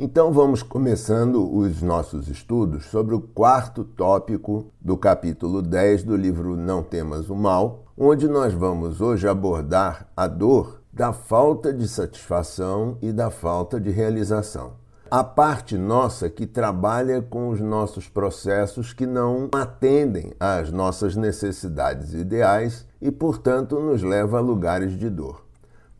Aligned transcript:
Então 0.00 0.32
vamos 0.32 0.62
começando 0.62 1.52
os 1.52 1.82
nossos 1.82 2.28
estudos 2.28 2.84
sobre 2.84 3.16
o 3.16 3.20
quarto 3.20 3.82
tópico 3.82 4.66
do 4.80 4.96
capítulo 4.96 5.60
10 5.60 6.04
do 6.04 6.14
livro 6.14 6.56
Não 6.56 6.84
Temas 6.84 7.28
o 7.28 7.34
Mal, 7.34 7.82
onde 7.96 8.28
nós 8.28 8.54
vamos 8.54 9.00
hoje 9.00 9.26
abordar 9.26 10.06
a 10.16 10.28
dor 10.28 10.82
da 10.92 11.12
falta 11.12 11.72
de 11.72 11.88
satisfação 11.88 12.96
e 13.02 13.10
da 13.10 13.28
falta 13.28 13.80
de 13.80 13.90
realização. 13.90 14.74
A 15.10 15.24
parte 15.24 15.76
nossa 15.76 16.30
que 16.30 16.46
trabalha 16.46 17.20
com 17.20 17.48
os 17.48 17.60
nossos 17.60 18.08
processos 18.08 18.92
que 18.92 19.04
não 19.04 19.48
atendem 19.52 20.32
às 20.38 20.70
nossas 20.70 21.16
necessidades 21.16 22.14
ideais 22.14 22.86
e, 23.02 23.10
portanto, 23.10 23.80
nos 23.80 24.04
leva 24.04 24.38
a 24.38 24.40
lugares 24.40 24.96
de 24.96 25.10
dor. 25.10 25.47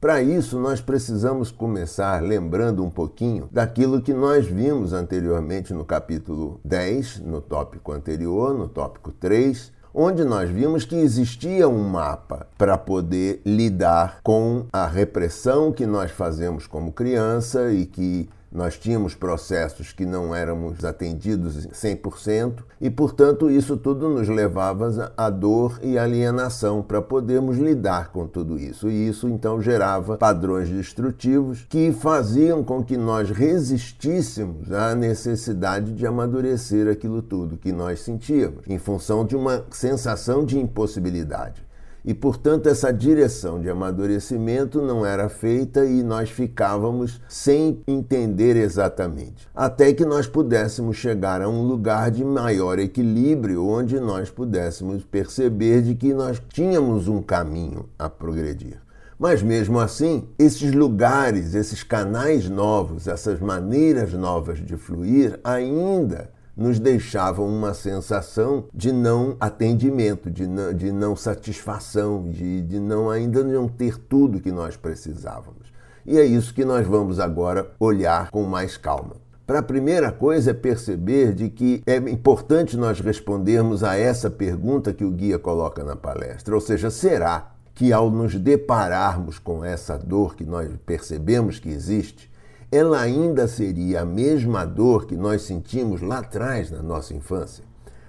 Para 0.01 0.23
isso, 0.23 0.61
nós 0.61 0.81
precisamos 0.81 1.51
começar 1.51 2.23
lembrando 2.23 2.85
um 2.85 2.91
pouquinho 2.91 3.49
daquilo 3.51 4.01
que 4.01 4.15
nós 4.15 4.47
vimos 4.47 4.93
anteriormente 4.93 5.75
no 5.75 5.85
capítulo 5.85 6.61
10, 6.65 7.19
no 7.23 7.41
tópico 7.41 7.91
anterior, 7.91 8.55
no 8.55 8.69
tópico 8.69 9.11
3, 9.11 9.73
onde 9.93 10.23
nós 10.23 10.49
vimos 10.49 10.85
que 10.85 10.95
existia 10.95 11.69
um 11.69 11.83
mapa 11.83 12.47
para 12.57 12.79
poder 12.79 13.43
lidar 13.45 14.21
com 14.23 14.67
a 14.73 14.87
repressão 14.87 15.73
que 15.73 15.85
nós 15.85 16.13
fazemos 16.13 16.69
como 16.69 16.93
criança 16.93 17.73
e 17.73 17.85
que 17.85 18.31
nós 18.51 18.79
tínhamos 18.79 19.15
processos 19.15 19.93
que 19.93 20.07
não 20.07 20.35
éramos 20.35 20.85
atendidos 20.85 21.67
100% 21.69 22.65
e, 22.81 22.89
portanto, 22.89 23.51
isso 23.51 23.77
tudo 23.77 24.09
nos 24.09 24.29
levava 24.29 25.13
à 25.17 25.29
dor 25.29 25.79
e 25.83 25.99
alienação 25.99 26.83
para 26.83 27.03
podermos 27.03 27.59
lidar 27.59 28.11
com 28.11 28.27
tudo 28.27 28.59
isso. 28.59 28.89
E 28.89 29.09
isso 29.09 29.29
então 29.29 29.61
gerava 29.61 30.17
padrões 30.17 30.69
destrutivos 30.69 31.67
que 31.69 31.93
faziam 31.93 32.65
com 32.65 32.83
que 32.83 32.97
nós 32.97 33.31
resistíssemos 33.31 34.73
à 34.73 34.95
necessidade 34.95 35.93
de 35.93 36.07
amadurecer 36.07 36.89
aquilo 36.89 37.21
tudo 37.21 37.59
que 37.59 37.73
nós 37.73 38.01
sentíamos, 38.01 38.65
em 38.67 38.79
função 38.79 39.25
de 39.25 39.37
uma 39.37 39.65
sensação 39.71 40.45
de 40.45 40.59
impossibilidade. 40.59 41.68
E, 42.09 42.15
portanto, 42.15 42.71
essa 42.71 42.91
direção 42.91 43.61
de 43.61 43.69
amadurecimento 43.69 44.81
não 44.81 45.05
era 45.05 45.29
feita 45.29 45.85
e 45.85 46.03
nós 46.03 46.31
ficávamos 46.31 47.21
sem 47.29 47.83
entender 47.87 48.57
exatamente. 48.57 49.47
Até 49.55 49.93
que 49.93 50.07
nós 50.07 50.27
pudéssemos 50.27 50.97
chegar 50.97 51.43
a 51.43 51.51
um 51.51 51.61
lugar 51.61 52.11
de 52.11 52.25
maior 52.25 52.79
equilíbrio, 52.79 53.69
onde 53.69 54.01
nós 54.01 54.31
pudéssemos 54.31 55.05
perceber 55.05 55.83
de 55.83 55.95
que 55.95 56.15
nós 56.15 56.43
tínhamos 56.49 57.09
um 57.09 57.21
caminho 57.21 57.91
a 57.99 58.09
progredir. 58.09 58.81
Mas 59.19 59.43
mesmo 59.43 59.79
assim, 59.79 60.27
esses 60.39 60.73
lugares, 60.73 61.55
esses 61.55 61.83
canais 61.83 62.49
novos, 62.49 63.07
essas 63.07 63.39
maneiras 63.39 64.15
novas 64.15 64.65
de 64.65 64.79
fluir 64.79 65.39
ainda 65.45 66.31
nos 66.59 66.81
deixavam 66.81 67.47
uma 67.47 67.73
sensação 67.73 68.65
de 68.75 68.91
não 68.91 69.37
atendimento, 69.39 70.29
de 70.29 70.45
não, 70.45 70.75
de 70.75 70.91
não 70.91 71.15
satisfação, 71.15 72.29
de, 72.29 72.63
de 72.63 72.81
não 72.81 73.09
ainda 73.09 73.45
não 73.45 73.69
ter 73.69 73.97
tudo 73.97 74.41
que 74.41 74.51
nós 74.51 74.77
precisávamos. 74.77 75.73
E 76.05 76.19
é 76.19 76.25
isso 76.25 76.53
que 76.53 76.65
nós 76.65 76.85
vamos 76.85 77.21
agora 77.21 77.71
olhar 77.79 78.33
com 78.33 78.43
mais 78.43 78.77
calma. 78.77 79.15
Para 79.47 79.61
a 79.61 79.63
primeira 79.63 80.11
coisa 80.11 80.51
é 80.51 80.55
perceber 80.55 81.33
de 81.33 81.49
que 81.49 81.81
é 81.87 81.97
importante 81.97 82.77
nós 82.77 82.99
respondermos 82.99 83.85
a 83.85 83.97
essa 83.97 84.29
pergunta 84.29 84.93
que 84.93 85.05
o 85.05 85.11
guia 85.11 85.39
coloca 85.39 85.85
na 85.85 85.95
palestra, 85.95 86.55
ou 86.55 86.61
seja, 86.61 86.91
será 86.91 87.53
que 87.73 87.93
ao 87.93 88.11
nos 88.11 88.35
depararmos 88.35 89.39
com 89.39 89.65
essa 89.65 89.97
dor 89.97 90.35
que 90.35 90.45
nós 90.45 90.69
percebemos 90.85 91.61
que 91.61 91.69
existe, 91.69 92.29
ela 92.71 93.01
ainda 93.01 93.49
seria 93.49 94.03
a 94.03 94.05
mesma 94.05 94.65
dor 94.65 95.07
que 95.07 95.17
nós 95.17 95.43
sentimos 95.43 96.03
lá 96.03 96.19
atrás 96.19 96.71
na 96.71 96.83
nossa 96.83 97.15
infância? 97.15 97.65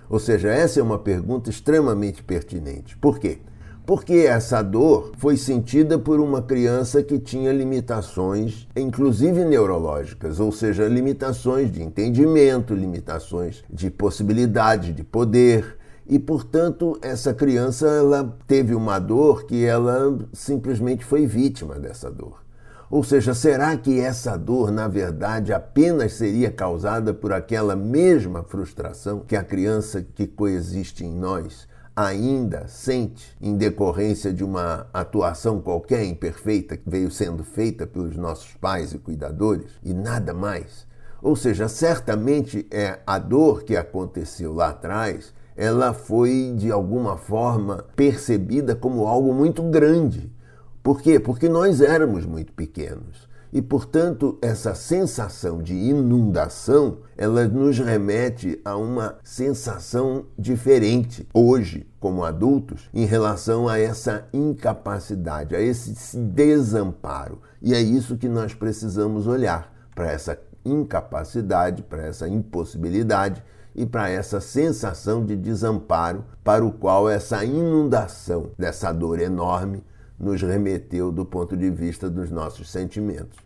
Ou 0.09 0.19
seja, 0.19 0.49
essa 0.49 0.79
é 0.79 0.83
uma 0.83 0.99
pergunta 0.99 1.49
extremamente 1.49 2.21
pertinente. 2.21 2.97
Por 2.97 3.19
quê? 3.19 3.39
Porque 3.86 4.25
essa 4.27 4.61
dor 4.61 5.14
foi 5.17 5.37
sentida 5.37 5.97
por 5.97 6.20
uma 6.20 6.42
criança 6.42 7.02
que 7.02 7.17
tinha 7.17 7.52
limitações, 7.52 8.67
inclusive 8.75 9.45
neurológicas, 9.45 10.39
ou 10.39 10.52
seja, 10.52 10.87
limitações 10.87 11.71
de 11.71 11.81
entendimento, 11.81 12.76
limitações 12.76 13.64
de 13.70 13.89
possibilidade 13.89 14.93
de 14.93 15.03
poder, 15.03 15.77
e 16.08 16.20
portanto 16.20 16.99
essa 17.02 17.33
criança 17.33 17.87
ela 17.87 18.37
teve 18.45 18.76
uma 18.76 18.99
dor 18.99 19.45
que 19.45 19.64
ela 19.64 20.17
simplesmente 20.33 21.05
foi 21.05 21.26
vítima 21.26 21.80
dessa 21.80 22.11
dor. 22.11 22.48
Ou 22.92 23.04
seja, 23.04 23.36
será 23.36 23.77
que 23.77 24.00
essa 24.00 24.36
dor, 24.36 24.72
na 24.72 24.88
verdade, 24.88 25.54
apenas 25.54 26.14
seria 26.14 26.50
causada 26.50 27.14
por 27.14 27.32
aquela 27.32 27.76
mesma 27.76 28.42
frustração 28.42 29.20
que 29.20 29.36
a 29.36 29.44
criança 29.44 30.02
que 30.02 30.26
coexiste 30.26 31.05
em 31.05 31.14
nós 31.14 31.67
ainda 31.95 32.67
sente 32.67 33.38
em 33.39 33.55
decorrência 33.55 34.33
de 34.33 34.44
uma 34.44 34.88
atuação 34.92 35.61
qualquer 35.61 36.04
imperfeita 36.04 36.77
que 36.77 36.89
veio 36.89 37.11
sendo 37.11 37.44
feita 37.44 37.86
pelos 37.86 38.16
nossos 38.16 38.55
pais 38.55 38.92
e 38.92 38.98
cuidadores 38.98 39.70
e 39.83 39.94
nada 39.94 40.33
mais? 40.33 40.88
Ou 41.21 41.36
seja, 41.36 41.67
certamente 41.67 42.66
é 42.71 43.02
a 43.06 43.20
dor 43.20 43.64
que 43.64 43.77
aconteceu 43.77 44.52
lá 44.52 44.70
atrás, 44.70 45.32
ela 45.56 45.94
foi 45.94 46.56
de 46.58 46.71
alguma 46.71 47.17
forma 47.17 47.86
percebida 47.95 48.76
como 48.76 49.06
algo 49.06 49.32
muito 49.32 49.61
grande 49.61 50.39
por 50.81 51.01
quê? 51.01 51.19
Porque 51.19 51.49
nós 51.49 51.81
éramos 51.81 52.25
muito 52.25 52.53
pequenos. 52.53 53.29
E, 53.51 53.63
portanto, 53.63 54.37
essa 54.43 54.75
sensação 54.75 55.61
de 55.61 55.73
inundação, 55.73 56.99
ela 57.17 57.47
nos 57.47 57.79
remete 57.79 58.61
a 58.63 58.75
uma 58.75 59.17
sensação 59.23 60.25
diferente 60.37 61.27
hoje, 61.33 61.87
como 61.99 62.23
adultos, 62.23 62.87
em 62.93 63.05
relação 63.05 63.67
a 63.67 63.79
essa 63.79 64.27
incapacidade, 64.31 65.55
a 65.55 65.61
esse 65.61 66.15
desamparo. 66.15 67.39
E 67.59 67.73
é 67.73 67.81
isso 67.81 68.17
que 68.17 68.29
nós 68.29 68.53
precisamos 68.53 69.25
olhar 69.25 69.73
para 69.95 70.11
essa 70.11 70.37
incapacidade, 70.63 71.81
para 71.81 72.03
essa 72.03 72.27
impossibilidade 72.27 73.43
e 73.75 73.85
para 73.85 74.09
essa 74.09 74.39
sensação 74.39 75.25
de 75.25 75.35
desamparo 75.35 76.23
para 76.43 76.63
o 76.63 76.71
qual 76.71 77.09
essa 77.09 77.43
inundação 77.43 78.51
dessa 78.57 78.91
dor 78.91 79.19
enorme 79.19 79.83
nos 80.19 80.41
remeteu 80.41 81.11
do 81.11 81.23
ponto 81.23 81.55
de 81.55 81.69
vista 81.69 82.09
dos 82.09 82.30
nossos 82.30 82.69
sentimentos. 82.69 83.37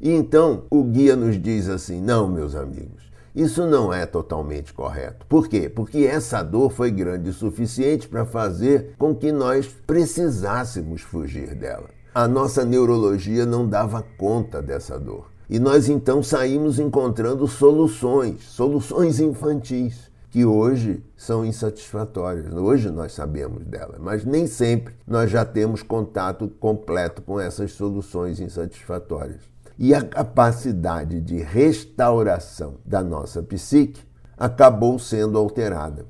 E 0.00 0.10
então 0.10 0.64
o 0.70 0.84
guia 0.84 1.16
nos 1.16 1.40
diz 1.40 1.68
assim: 1.68 2.00
não, 2.00 2.28
meus 2.28 2.54
amigos, 2.54 3.10
isso 3.34 3.66
não 3.66 3.92
é 3.92 4.06
totalmente 4.06 4.72
correto. 4.72 5.26
Por 5.26 5.48
quê? 5.48 5.68
Porque 5.68 5.98
essa 5.98 6.42
dor 6.42 6.70
foi 6.70 6.90
grande 6.90 7.30
o 7.30 7.34
suficiente 7.34 8.08
para 8.08 8.24
fazer 8.24 8.94
com 8.98 9.14
que 9.14 9.30
nós 9.30 9.66
precisássemos 9.86 11.02
fugir 11.02 11.54
dela. 11.54 11.90
A 12.14 12.26
nossa 12.26 12.64
neurologia 12.64 13.46
não 13.46 13.68
dava 13.68 14.04
conta 14.18 14.60
dessa 14.60 14.98
dor. 14.98 15.30
E 15.48 15.58
nós 15.58 15.88
então 15.88 16.22
saímos 16.22 16.78
encontrando 16.78 17.46
soluções, 17.46 18.42
soluções 18.44 19.20
infantis 19.20 20.09
que 20.30 20.44
hoje 20.44 21.02
são 21.16 21.44
insatisfatórias. 21.44 22.54
Hoje 22.54 22.88
nós 22.88 23.12
sabemos 23.12 23.64
delas, 23.64 23.98
mas 23.98 24.24
nem 24.24 24.46
sempre 24.46 24.94
nós 25.06 25.30
já 25.30 25.44
temos 25.44 25.82
contato 25.82 26.48
completo 26.48 27.20
com 27.20 27.40
essas 27.40 27.72
soluções 27.72 28.38
insatisfatórias. 28.38 29.40
E 29.76 29.92
a 29.92 30.02
capacidade 30.02 31.20
de 31.20 31.38
restauração 31.38 32.76
da 32.84 33.02
nossa 33.02 33.42
psique 33.42 34.02
acabou 34.38 34.98
sendo 34.98 35.36
alterada. 35.36 36.06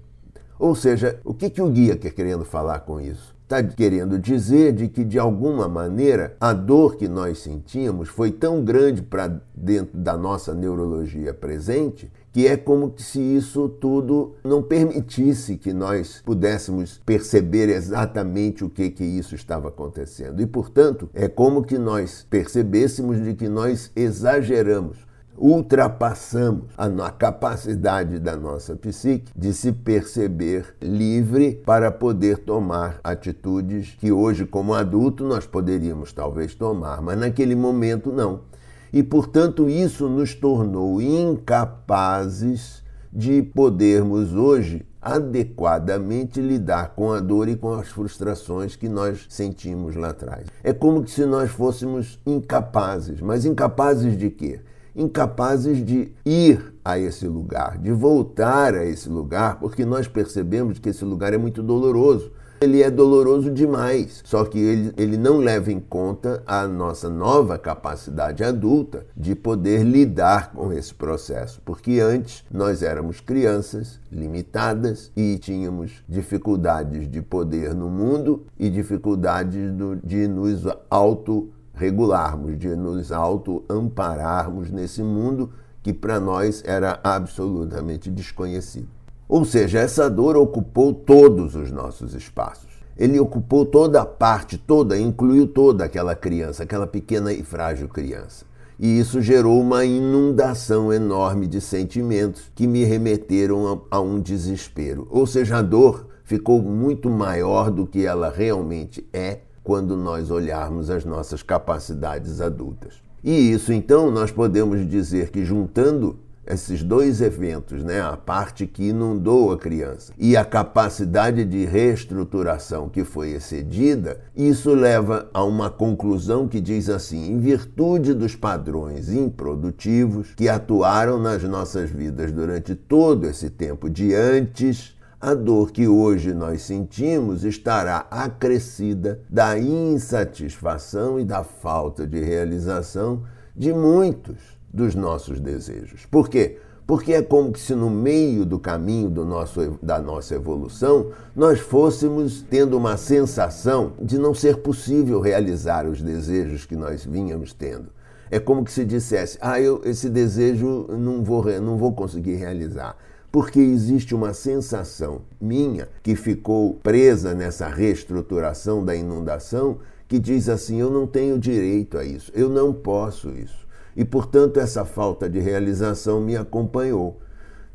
Ou 0.58 0.74
seja, 0.74 1.18
o 1.24 1.32
que, 1.32 1.48
que 1.48 1.62
o 1.62 1.70
guia 1.70 1.96
quer 1.96 2.10
querendo 2.10 2.44
falar 2.44 2.80
com 2.80 3.00
isso? 3.00 3.34
Está 3.42 3.62
querendo 3.64 4.18
dizer 4.18 4.72
de 4.72 4.86
que, 4.86 5.02
de 5.02 5.18
alguma 5.18 5.66
maneira, 5.66 6.36
a 6.38 6.52
dor 6.52 6.96
que 6.96 7.08
nós 7.08 7.38
sentimos 7.38 8.08
foi 8.08 8.30
tão 8.30 8.62
grande 8.62 9.02
para 9.02 9.40
dentro 9.54 9.98
da 9.98 10.16
nossa 10.16 10.54
neurologia 10.54 11.32
presente 11.32 12.12
que 12.32 12.46
é 12.46 12.56
como 12.56 12.92
se 12.96 13.20
isso 13.20 13.68
tudo 13.68 14.34
não 14.44 14.62
permitisse 14.62 15.56
que 15.56 15.72
nós 15.72 16.22
pudéssemos 16.24 17.00
perceber 17.04 17.68
exatamente 17.68 18.64
o 18.64 18.70
que 18.70 18.90
que 18.90 19.04
isso 19.04 19.34
estava 19.34 19.68
acontecendo. 19.68 20.40
E, 20.40 20.46
portanto, 20.46 21.08
é 21.14 21.28
como 21.28 21.62
que 21.62 21.78
nós 21.78 22.26
percebêssemos 22.30 23.22
de 23.22 23.34
que 23.34 23.48
nós 23.48 23.90
exageramos 23.94 25.10
ultrapassamos 25.40 26.64
a, 26.76 27.10
capacidade 27.10 28.18
da 28.18 28.36
nossa 28.36 28.76
psique 28.76 29.32
de 29.34 29.54
se 29.54 29.72
perceber 29.72 30.74
livre 30.82 31.62
para 31.64 31.90
poder 31.90 32.38
tomar 32.38 33.00
atitudes 33.02 33.96
que 33.98 34.12
hoje, 34.12 34.44
como 34.44 34.74
adulto, 34.74 35.24
nós 35.24 35.46
poderíamos 35.46 36.12
talvez 36.12 36.54
tomar, 36.54 37.00
mas 37.00 37.18
naquele 37.18 37.54
momento 37.54 38.12
não 38.12 38.49
e, 38.92 39.02
portanto, 39.02 39.68
isso 39.68 40.08
nos 40.08 40.34
tornou 40.34 41.00
incapazes 41.00 42.82
de 43.12 43.42
podermos 43.42 44.34
hoje 44.34 44.86
adequadamente 45.02 46.40
lidar 46.40 46.94
com 46.94 47.12
a 47.12 47.20
dor 47.20 47.48
e 47.48 47.56
com 47.56 47.72
as 47.72 47.88
frustrações 47.88 48.76
que 48.76 48.88
nós 48.88 49.26
sentimos 49.28 49.96
lá 49.96 50.10
atrás. 50.10 50.46
É 50.62 50.72
como 50.72 51.06
se 51.08 51.24
nós 51.24 51.50
fôssemos 51.50 52.18
incapazes, 52.26 53.20
mas 53.20 53.44
incapazes 53.44 54.16
de 54.18 54.30
quê? 54.30 54.60
incapazes 54.94 55.84
de 55.84 56.12
ir 56.24 56.74
a 56.84 56.98
esse 56.98 57.26
lugar, 57.26 57.78
de 57.78 57.92
voltar 57.92 58.74
a 58.74 58.84
esse 58.84 59.08
lugar, 59.08 59.58
porque 59.58 59.84
nós 59.84 60.08
percebemos 60.08 60.78
que 60.78 60.88
esse 60.88 61.04
lugar 61.04 61.32
é 61.32 61.38
muito 61.38 61.62
doloroso 61.62 62.32
ele 62.60 62.82
é 62.82 62.90
doloroso 62.90 63.50
demais. 63.50 64.22
Só 64.24 64.44
que 64.44 64.58
ele, 64.58 64.92
ele 64.96 65.16
não 65.16 65.38
leva 65.38 65.72
em 65.72 65.80
conta 65.80 66.42
a 66.46 66.66
nossa 66.68 67.08
nova 67.08 67.58
capacidade 67.58 68.44
adulta 68.44 69.06
de 69.16 69.34
poder 69.34 69.82
lidar 69.82 70.52
com 70.52 70.72
esse 70.72 70.94
processo. 70.94 71.62
Porque 71.64 72.00
antes 72.00 72.44
nós 72.50 72.82
éramos 72.82 73.20
crianças 73.20 73.98
limitadas 74.12 75.10
e 75.16 75.38
tínhamos 75.38 76.04
dificuldades 76.06 77.10
de 77.10 77.22
poder 77.22 77.74
no 77.74 77.88
mundo 77.88 78.44
e 78.58 78.68
dificuldades 78.68 79.72
do, 79.72 79.96
de 79.96 80.28
nos 80.28 80.64
auto-regularmos, 80.90 82.58
de 82.58 82.68
nos 82.76 83.10
auto-ampararmos 83.10 84.70
nesse 84.70 85.02
mundo 85.02 85.50
que 85.82 85.94
para 85.94 86.20
nós 86.20 86.62
era 86.66 87.00
absolutamente 87.02 88.10
desconhecido. 88.10 88.88
Ou 89.30 89.44
seja, 89.44 89.78
essa 89.78 90.10
dor 90.10 90.36
ocupou 90.36 90.92
todos 90.92 91.54
os 91.54 91.70
nossos 91.70 92.14
espaços. 92.14 92.68
Ele 92.96 93.20
ocupou 93.20 93.64
toda 93.64 94.02
a 94.02 94.04
parte, 94.04 94.58
toda, 94.58 94.98
incluiu 94.98 95.46
toda 95.46 95.84
aquela 95.84 96.16
criança, 96.16 96.64
aquela 96.64 96.84
pequena 96.84 97.32
e 97.32 97.44
frágil 97.44 97.88
criança. 97.88 98.44
E 98.76 98.98
isso 98.98 99.22
gerou 99.22 99.60
uma 99.60 99.84
inundação 99.84 100.92
enorme 100.92 101.46
de 101.46 101.60
sentimentos 101.60 102.50
que 102.56 102.66
me 102.66 102.82
remeteram 102.82 103.84
a, 103.90 103.98
a 103.98 104.00
um 104.00 104.18
desespero. 104.18 105.06
Ou 105.08 105.24
seja, 105.28 105.58
a 105.58 105.62
dor 105.62 106.08
ficou 106.24 106.60
muito 106.60 107.08
maior 107.08 107.70
do 107.70 107.86
que 107.86 108.04
ela 108.04 108.30
realmente 108.30 109.08
é 109.12 109.42
quando 109.62 109.96
nós 109.96 110.28
olharmos 110.28 110.90
as 110.90 111.04
nossas 111.04 111.40
capacidades 111.40 112.40
adultas. 112.40 112.94
E 113.22 113.52
isso, 113.52 113.72
então, 113.72 114.10
nós 114.10 114.32
podemos 114.32 114.84
dizer 114.88 115.30
que 115.30 115.44
juntando 115.44 116.18
esses 116.52 116.82
dois 116.82 117.20
eventos, 117.20 117.82
né, 117.84 118.00
a 118.00 118.16
parte 118.16 118.66
que 118.66 118.88
inundou 118.88 119.52
a 119.52 119.58
criança 119.58 120.12
e 120.18 120.36
a 120.36 120.44
capacidade 120.44 121.44
de 121.44 121.64
reestruturação 121.64 122.88
que 122.88 123.04
foi 123.04 123.30
excedida, 123.30 124.20
isso 124.36 124.74
leva 124.74 125.28
a 125.32 125.44
uma 125.44 125.70
conclusão 125.70 126.48
que 126.48 126.60
diz 126.60 126.88
assim: 126.88 127.32
em 127.32 127.38
virtude 127.38 128.14
dos 128.14 128.34
padrões 128.34 129.12
improdutivos 129.12 130.34
que 130.34 130.48
atuaram 130.48 131.18
nas 131.20 131.42
nossas 131.44 131.90
vidas 131.90 132.32
durante 132.32 132.74
todo 132.74 133.26
esse 133.26 133.48
tempo 133.48 133.88
de 133.88 134.14
antes, 134.14 134.96
a 135.20 135.34
dor 135.34 135.70
que 135.70 135.86
hoje 135.86 136.32
nós 136.32 136.62
sentimos 136.62 137.44
estará 137.44 138.06
acrescida 138.10 139.20
da 139.28 139.58
insatisfação 139.58 141.20
e 141.20 141.24
da 141.24 141.44
falta 141.44 142.06
de 142.06 142.20
realização 142.20 143.22
de 143.54 143.72
muitos 143.72 144.59
dos 144.72 144.94
nossos 144.94 145.40
desejos. 145.40 146.06
Por 146.06 146.28
quê? 146.28 146.58
Porque 146.86 147.12
é 147.12 147.22
como 147.22 147.56
se 147.56 147.74
no 147.74 147.88
meio 147.88 148.44
do 148.44 148.58
caminho 148.58 149.08
do 149.08 149.24
nosso, 149.24 149.78
da 149.82 150.00
nossa 150.00 150.34
evolução 150.34 151.10
nós 151.36 151.60
fôssemos 151.60 152.42
tendo 152.42 152.76
uma 152.76 152.96
sensação 152.96 153.92
de 154.00 154.18
não 154.18 154.34
ser 154.34 154.56
possível 154.56 155.20
realizar 155.20 155.86
os 155.86 156.02
desejos 156.02 156.66
que 156.66 156.74
nós 156.74 157.04
vínhamos 157.04 157.52
tendo. 157.52 157.90
É 158.30 158.40
como 158.40 158.64
que 158.64 158.72
se 158.72 158.84
dissesse: 158.84 159.38
ah, 159.40 159.60
eu, 159.60 159.82
esse 159.84 160.08
desejo 160.08 160.86
não 160.88 161.22
vou, 161.22 161.44
não 161.60 161.76
vou 161.76 161.92
conseguir 161.92 162.34
realizar 162.34 162.96
porque 163.32 163.60
existe 163.60 164.12
uma 164.12 164.34
sensação 164.34 165.20
minha 165.40 165.88
que 166.02 166.16
ficou 166.16 166.74
presa 166.82 167.32
nessa 167.32 167.68
reestruturação 167.68 168.84
da 168.84 168.94
inundação 168.96 169.78
que 170.08 170.18
diz 170.18 170.48
assim: 170.48 170.80
eu 170.80 170.90
não 170.90 171.06
tenho 171.06 171.38
direito 171.38 171.96
a 171.96 172.04
isso, 172.04 172.32
eu 172.34 172.48
não 172.48 172.72
posso 172.72 173.30
isso 173.30 173.59
e, 173.96 174.04
portanto, 174.04 174.58
essa 174.58 174.84
falta 174.84 175.28
de 175.28 175.38
realização 175.38 176.20
me 176.20 176.36
acompanhou. 176.36 177.20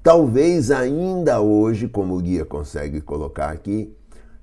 Talvez 0.02 0.72
ainda 0.72 1.42
hoje, 1.42 1.88
como 1.88 2.16
o 2.16 2.22
guia 2.22 2.46
consegue 2.46 3.02
colocar 3.02 3.50
aqui, 3.50 3.92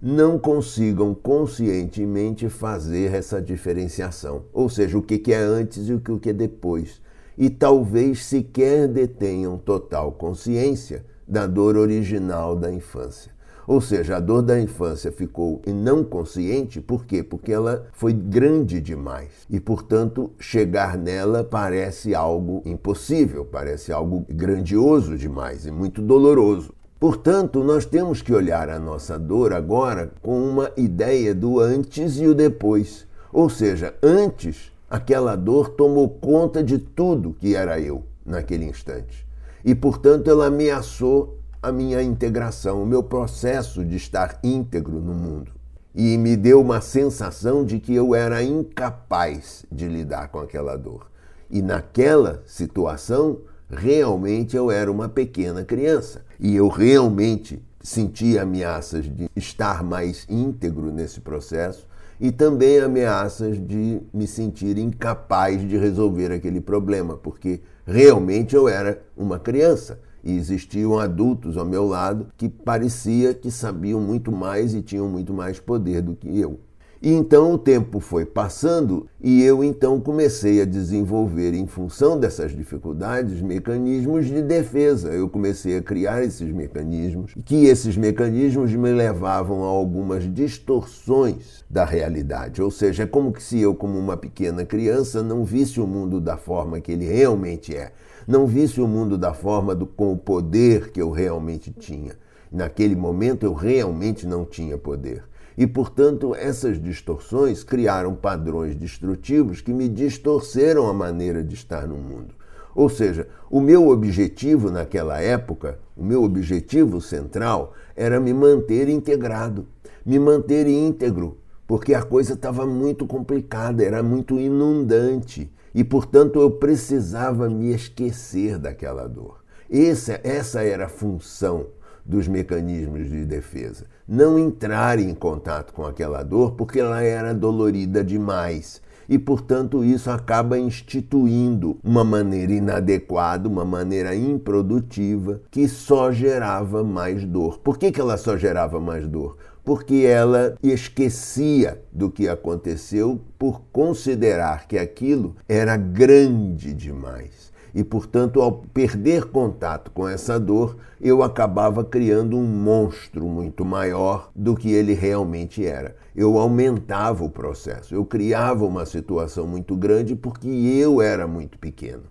não 0.01 0.39
consigam 0.39 1.15
conscientemente 1.15 2.49
fazer 2.49 3.15
essa 3.15 3.41
diferenciação, 3.41 4.45
ou 4.53 4.69
seja, 4.69 4.99
o 4.99 5.03
que 5.03 5.33
é 5.33 5.39
antes 5.39 5.89
e 5.89 5.93
o 5.93 6.01
que 6.01 6.31
é 6.31 6.33
depois, 6.33 7.01
e 7.39 7.49
talvez 7.49 8.25
sequer 8.25 8.89
detenham 8.89 9.57
total 9.57 10.13
consciência 10.13 11.05
da 11.27 11.47
dor 11.47 11.77
original 11.77 12.57
da 12.57 12.73
infância. 12.73 13.32
Ou 13.67 13.81
seja, 13.81 14.17
a 14.17 14.21
dor 14.21 14.43
da 14.43 14.61
infância 14.61 15.13
ficou 15.13 15.63
não 15.67 16.03
consciente, 16.03 16.81
por 16.81 17.05
quê? 17.05 17.23
Porque 17.23 17.53
ela 17.53 17.87
foi 17.93 18.13
grande 18.13 18.81
demais 18.81 19.31
e, 19.49 19.61
portanto, 19.61 20.31
chegar 20.39 20.99
nela 20.99 21.45
parece 21.45 22.15
algo 22.15 22.63
impossível, 22.65 23.45
parece 23.45 23.93
algo 23.93 24.25
grandioso 24.29 25.17
demais 25.17 25.65
e 25.65 25.71
muito 25.71 26.03
doloroso. 26.03 26.75
Portanto, 26.99 27.65
nós 27.65 27.85
temos 27.85 28.23
que 28.23 28.33
olhar 28.33 28.69
a 28.69 28.79
nossa 28.79 29.19
dor 29.19 29.53
agora 29.53 30.13
com 30.23 30.41
uma 30.41 30.71
ideia 30.77 31.35
do 31.35 31.59
antes 31.59 32.17
e 32.19 32.27
o 32.27 32.35
depois. 32.35 33.07
Ou 33.33 33.49
seja, 33.49 33.95
antes, 34.03 34.71
aquela 34.89 35.35
dor 35.35 35.71
tomou 35.71 36.09
conta 36.09 36.63
de 36.63 36.79
tudo 36.79 37.35
que 37.41 37.57
era 37.57 37.81
eu 37.81 38.05
naquele 38.25 38.67
instante. 38.67 39.27
E, 39.65 39.75
portanto, 39.75 40.29
ela 40.31 40.47
ameaçou 40.47 41.42
a 41.63 41.71
minha 41.71 42.03
integração, 42.03 42.83
o 42.83 42.87
meu 42.87 43.05
processo 43.05 43.85
de 43.85 43.97
estar 43.97 44.41
íntegro 44.43 45.01
no 45.01 45.15
mundo. 45.15 45.53
E 45.95 46.19
me 46.19 46.37
deu 46.37 46.61
uma 46.61 46.81
sensação 46.81 47.65
de 47.65 47.79
que 47.79 47.95
eu 47.95 48.15
era 48.15 48.43
incapaz 48.43 49.65
de 49.71 49.87
lidar 49.87 50.29
com 50.29 50.41
aquela 50.41 50.77
dor. 50.77 51.09
E 51.49 51.63
naquela 51.63 52.43
situação, 52.47 53.39
realmente 53.71 54.57
eu 54.57 54.71
era 54.71 54.91
uma 54.91 55.09
pequena 55.09 55.65
criança. 55.65 56.25
E 56.41 56.57
eu 56.57 56.67
realmente 56.67 57.63
sentia 57.81 58.43
ameaças 58.43 59.05
de 59.05 59.31
estar 59.37 59.85
mais 59.85 60.27
íntegro 60.29 60.91
nesse 60.91 61.21
processo 61.21 61.87
e 62.19 62.33
também 62.33 62.81
ameaças 62.81 63.57
de 63.57 64.01
me 64.13 64.27
sentir 64.27 64.79
incapaz 64.79 65.61
de 65.69 65.77
resolver 65.77 66.33
aquele 66.33 66.61
problema, 66.61 67.17
porque 67.17 67.61
realmente 67.85 68.55
eu 68.55 68.69
era 68.69 69.03
uma 69.17 69.39
criança 69.39 69.99
e 70.25 70.37
existiam 70.37 70.99
adultos 70.99 71.57
ao 71.57 71.65
meu 71.65 71.87
lado 71.87 72.29
que 72.37 72.49
parecia 72.49 73.35
que 73.35 73.51
sabiam 73.51 74.01
muito 74.01 74.31
mais 74.31 74.75
e 74.75 74.83
tinham 74.83 75.09
muito 75.09 75.33
mais 75.33 75.59
poder 75.59 76.03
do 76.03 76.15
que 76.15 76.39
eu. 76.39 76.59
E 77.03 77.13
então 77.13 77.53
o 77.53 77.59
tempo 77.59 77.99
foi 77.99 78.25
passando 78.25 79.09
e 79.21 79.43
eu 79.43 79.65
então 79.65 80.01
comecei 80.01 80.63
a 80.63 80.65
desenvolver, 80.65 81.53
em 81.53 81.67
função 81.67 82.17
dessas 82.17 82.53
dificuldades, 82.53 83.43
mecanismos 83.43 84.27
de 84.27 84.41
defesa. 84.41 85.09
Eu 85.09 85.29
comecei 85.29 85.77
a 85.77 85.83
criar 85.83 86.23
esses 86.23 86.53
mecanismos, 86.53 87.35
que 87.45 87.65
esses 87.65 87.97
mecanismos 87.97 88.73
me 88.73 88.93
levavam 88.93 89.65
a 89.65 89.67
algumas 89.67 90.33
distorções 90.33 91.65
da 91.69 91.85
realidade. 91.85 92.63
Ou 92.63 92.71
seja, 92.71 93.03
é 93.03 93.07
como 93.07 93.35
se 93.41 93.61
eu, 93.61 93.75
como 93.75 93.99
uma 93.99 94.17
pequena 94.17 94.65
criança, 94.65 95.25
não 95.25 95.45
visse 95.45 95.81
o 95.81 95.89
mundo 95.89 96.21
da 96.21 96.37
forma 96.37 96.81
que 96.81 96.93
ele 96.93 97.07
realmente 97.07 97.75
é 97.75 97.91
não 98.27 98.47
visse 98.47 98.81
o 98.81 98.87
mundo 98.87 99.19
da 99.19 99.33
forma 99.33 99.75
do, 99.75 99.87
com 99.87 100.13
o 100.13 100.17
poder 100.17 100.91
que 100.91 101.01
eu 101.01 101.11
realmente 101.11 101.71
tinha. 101.71 102.17
Naquele 102.51 102.95
momento 102.95 103.45
eu 103.45 103.55
realmente 103.55 104.27
não 104.27 104.45
tinha 104.45 104.77
poder. 104.77 105.25
E, 105.57 105.67
portanto, 105.67 106.35
essas 106.35 106.81
distorções 106.83 107.63
criaram 107.63 108.15
padrões 108.15 108.75
destrutivos 108.75 109.61
que 109.61 109.73
me 109.73 109.89
distorceram 109.89 110.89
a 110.89 110.93
maneira 110.93 111.43
de 111.43 111.55
estar 111.55 111.87
no 111.87 111.97
mundo. 111.97 112.35
Ou 112.75 112.89
seja, 112.89 113.29
o 113.51 113.61
meu 113.61 113.89
objetivo 113.89 114.71
naquela 114.71 115.21
época, 115.21 115.79
o 115.97 116.03
meu 116.03 116.23
objetivo 116.23 117.01
central, 117.01 117.75
era 117.95 118.19
me 118.19 118.33
manter 118.33 118.89
integrado, 118.89 119.67
me 120.07 120.19
manter 120.19 120.67
íntegro, 120.67 121.39
porque 121.67 121.95
a 121.95 122.03
coisa 122.03 122.33
estava 122.33 122.65
muito 122.65 123.07
complicada, 123.07 123.85
era 123.85 124.03
muito 124.03 124.41
inundante 124.41 125.51
e, 125.75 125.83
portanto, 125.83 126.41
eu 126.41 126.51
precisava 126.51 127.49
me 127.49 127.73
esquecer 127.73 128.59
daquela 128.59 129.07
dor. 129.07 129.43
Essa, 129.71 130.21
essa 130.23 130.63
era 130.63 130.87
a 130.87 130.89
função 130.89 131.67
dos 132.05 132.29
mecanismos 132.29 133.09
de 133.09 133.25
defesa. 133.25 133.87
Não 134.07 134.39
entrar 134.39 134.99
em 134.99 135.15
contato 135.15 135.73
com 135.73 135.87
aquela 135.87 136.23
dor 136.23 136.53
porque 136.53 136.81
ela 136.81 137.03
era 137.03 137.33
dolorida 137.33 138.05
demais. 138.05 138.83
E, 139.09 139.19
portanto, 139.19 139.85
isso 139.85 140.11
acaba 140.11 140.59
instituindo 140.59 141.77
uma 141.83 142.05
maneira 142.05 142.53
inadequada, 142.53 143.49
uma 143.49 143.65
maneira 143.65 144.15
improdutiva, 144.15 145.41
que 145.51 145.69
só 145.69 146.13
gerava 146.13 146.85
mais 146.85 147.25
dor. 147.25 147.59
Por 147.59 147.79
que, 147.79 147.91
que 147.91 148.01
ela 148.01 148.17
só 148.17 148.37
gerava 148.37 148.81
mais 148.81 149.07
dor? 149.07 149.37
Porque 149.65 150.05
ela 150.07 150.57
esquecia 150.63 151.81
do 151.93 152.11
que 152.11 152.29
aconteceu 152.29 153.21
por 153.39 153.63
considerar 153.73 154.67
que 154.67 154.79
aquilo 154.79 155.37
era 155.49 155.77
grande 155.77 156.73
demais. 156.73 157.53
E, 157.75 157.83
portanto, 157.83 158.43
ao 158.43 158.53
perder 158.53 159.27
contato 159.27 159.91
com 159.93 160.07
essa 160.07 160.39
dor, 160.39 160.77
eu 161.01 161.23
acabava 161.23 161.83
criando 161.83 162.37
um 162.37 162.47
monstro 162.47 163.25
muito 163.25 163.65
maior 163.65 164.31
do 164.37 164.55
que 164.55 164.71
ele 164.71 164.93
realmente 164.93 165.65
era. 165.65 165.97
Eu 166.15 166.39
aumentava 166.39 167.25
o 167.25 167.31
processo, 167.31 167.95
eu 167.95 168.05
criava 168.05 168.67
uma 168.67 168.85
situação 168.85 169.47
muito 169.47 169.75
grande 169.75 170.15
porque 170.15 170.49
eu 170.49 171.01
era 171.01 171.27
muito 171.27 171.59
pequeno. 171.59 172.03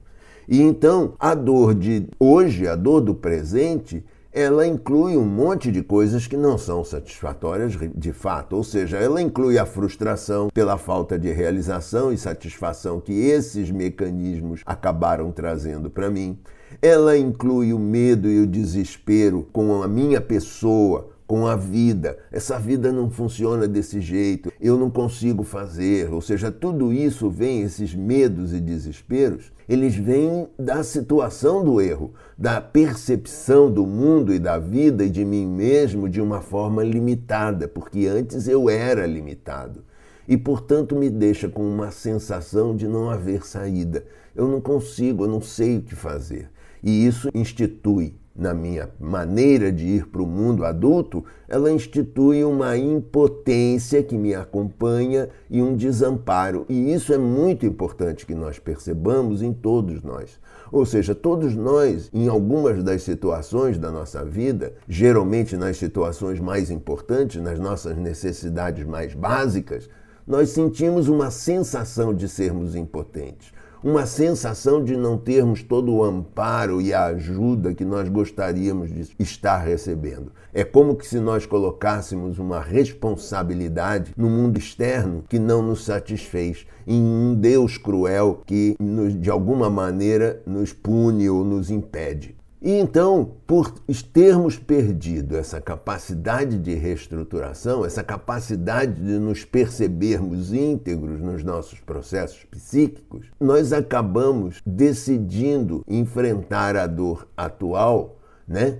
E 0.47 0.59
então, 0.61 1.13
a 1.19 1.35
dor 1.35 1.75
de 1.75 2.07
hoje, 2.19 2.67
a 2.67 2.75
dor 2.75 2.99
do 3.01 3.13
presente, 3.13 4.03
ela 4.33 4.65
inclui 4.65 5.17
um 5.17 5.25
monte 5.25 5.71
de 5.71 5.83
coisas 5.83 6.25
que 6.25 6.37
não 6.37 6.57
são 6.57 6.85
satisfatórias 6.85 7.73
de 7.93 8.13
fato, 8.13 8.55
ou 8.55 8.63
seja, 8.63 8.97
ela 8.97 9.21
inclui 9.21 9.57
a 9.57 9.65
frustração 9.65 10.49
pela 10.53 10.77
falta 10.77 11.19
de 11.19 11.29
realização 11.31 12.13
e 12.13 12.17
satisfação 12.17 13.01
que 13.01 13.11
esses 13.11 13.69
mecanismos 13.69 14.61
acabaram 14.65 15.31
trazendo 15.31 15.89
para 15.89 16.09
mim. 16.09 16.39
Ela 16.81 17.17
inclui 17.17 17.73
o 17.73 17.79
medo 17.79 18.29
e 18.29 18.39
o 18.39 18.47
desespero 18.47 19.45
com 19.51 19.83
a 19.83 19.87
minha 19.87 20.21
pessoa, 20.21 21.09
com 21.31 21.47
a 21.47 21.55
vida. 21.55 22.17
Essa 22.29 22.59
vida 22.59 22.91
não 22.91 23.09
funciona 23.09 23.65
desse 23.65 24.01
jeito, 24.01 24.51
eu 24.59 24.77
não 24.77 24.89
consigo 24.89 25.43
fazer. 25.43 26.13
Ou 26.13 26.19
seja, 26.19 26.51
tudo 26.51 26.91
isso 26.91 27.29
vem, 27.29 27.61
esses 27.61 27.95
medos 27.95 28.51
e 28.51 28.59
desesperos, 28.59 29.49
eles 29.69 29.95
vêm 29.95 30.49
da 30.59 30.83
situação 30.83 31.63
do 31.63 31.79
erro, 31.79 32.13
da 32.37 32.59
percepção 32.59 33.71
do 33.71 33.87
mundo 33.87 34.33
e 34.33 34.39
da 34.39 34.59
vida 34.59 35.05
e 35.05 35.09
de 35.09 35.23
mim 35.23 35.47
mesmo 35.47 36.09
de 36.09 36.19
uma 36.19 36.41
forma 36.41 36.83
limitada, 36.83 37.65
porque 37.65 38.07
antes 38.07 38.49
eu 38.49 38.69
era 38.69 39.05
limitado. 39.05 39.85
E, 40.27 40.35
portanto, 40.35 40.97
me 40.97 41.09
deixa 41.09 41.47
com 41.47 41.63
uma 41.63 41.91
sensação 41.91 42.75
de 42.75 42.89
não 42.89 43.09
haver 43.09 43.47
saída. 43.47 44.03
Eu 44.35 44.49
não 44.49 44.59
consigo, 44.59 45.23
eu 45.23 45.29
não 45.29 45.39
sei 45.39 45.77
o 45.77 45.81
que 45.81 45.95
fazer. 45.95 46.49
E 46.83 47.07
isso 47.07 47.29
institui 47.33 48.19
na 48.35 48.53
minha 48.53 48.89
maneira 48.99 49.71
de 49.71 49.85
ir 49.85 50.07
para 50.07 50.21
o 50.21 50.27
mundo 50.27 50.63
adulto, 50.63 51.23
ela 51.47 51.71
institui 51.71 52.43
uma 52.43 52.77
impotência 52.77 54.01
que 54.01 54.17
me 54.17 54.33
acompanha 54.33 55.29
e 55.49 55.61
um 55.61 55.75
desamparo. 55.75 56.65
E 56.69 56.93
isso 56.93 57.13
é 57.13 57.17
muito 57.17 57.65
importante 57.65 58.25
que 58.25 58.33
nós 58.33 58.57
percebamos 58.57 59.41
em 59.41 59.51
todos 59.51 60.01
nós. 60.01 60.39
Ou 60.71 60.85
seja, 60.85 61.13
todos 61.13 61.55
nós, 61.55 62.09
em 62.13 62.29
algumas 62.29 62.81
das 62.81 63.03
situações 63.03 63.77
da 63.77 63.91
nossa 63.91 64.23
vida, 64.23 64.73
geralmente 64.87 65.57
nas 65.57 65.75
situações 65.75 66.39
mais 66.39 66.71
importantes, 66.71 67.41
nas 67.41 67.59
nossas 67.59 67.97
necessidades 67.97 68.85
mais 68.85 69.13
básicas, 69.13 69.89
nós 70.25 70.49
sentimos 70.51 71.09
uma 71.09 71.29
sensação 71.29 72.13
de 72.13 72.29
sermos 72.29 72.75
impotentes 72.75 73.51
uma 73.83 74.05
sensação 74.05 74.83
de 74.83 74.95
não 74.95 75.17
termos 75.17 75.63
todo 75.63 75.93
o 75.93 76.03
amparo 76.03 76.79
e 76.79 76.93
a 76.93 77.05
ajuda 77.05 77.73
que 77.73 77.83
nós 77.83 78.07
gostaríamos 78.07 78.91
de 78.91 79.09
estar 79.19 79.57
recebendo. 79.57 80.31
É 80.53 80.63
como 80.63 80.95
que 80.95 81.07
se 81.07 81.19
nós 81.19 81.45
colocássemos 81.45 82.37
uma 82.37 82.59
responsabilidade 82.59 84.13
no 84.15 84.29
mundo 84.29 84.57
externo 84.57 85.23
que 85.27 85.39
não 85.39 85.63
nos 85.63 85.83
satisfez, 85.83 86.65
em 86.85 87.01
um 87.01 87.33
Deus 87.33 87.77
cruel 87.77 88.41
que 88.45 88.75
de 89.19 89.29
alguma 89.29 89.69
maneira 89.69 90.41
nos 90.45 90.73
pune 90.73 91.29
ou 91.29 91.43
nos 91.43 91.71
impede. 91.71 92.35
E 92.61 92.73
então, 92.73 93.37
por 93.47 93.71
termos 94.13 94.55
perdido 94.55 95.35
essa 95.35 95.59
capacidade 95.59 96.59
de 96.59 96.75
reestruturação, 96.75 97.83
essa 97.83 98.03
capacidade 98.03 99.01
de 99.01 99.17
nos 99.17 99.43
percebermos 99.43 100.53
íntegros 100.53 101.19
nos 101.19 101.43
nossos 101.43 101.79
processos 101.79 102.45
psíquicos, 102.51 103.25
nós 103.39 103.73
acabamos 103.73 104.61
decidindo 104.63 105.83
enfrentar 105.87 106.75
a 106.75 106.85
dor 106.85 107.27
atual, 107.35 108.19
né? 108.47 108.77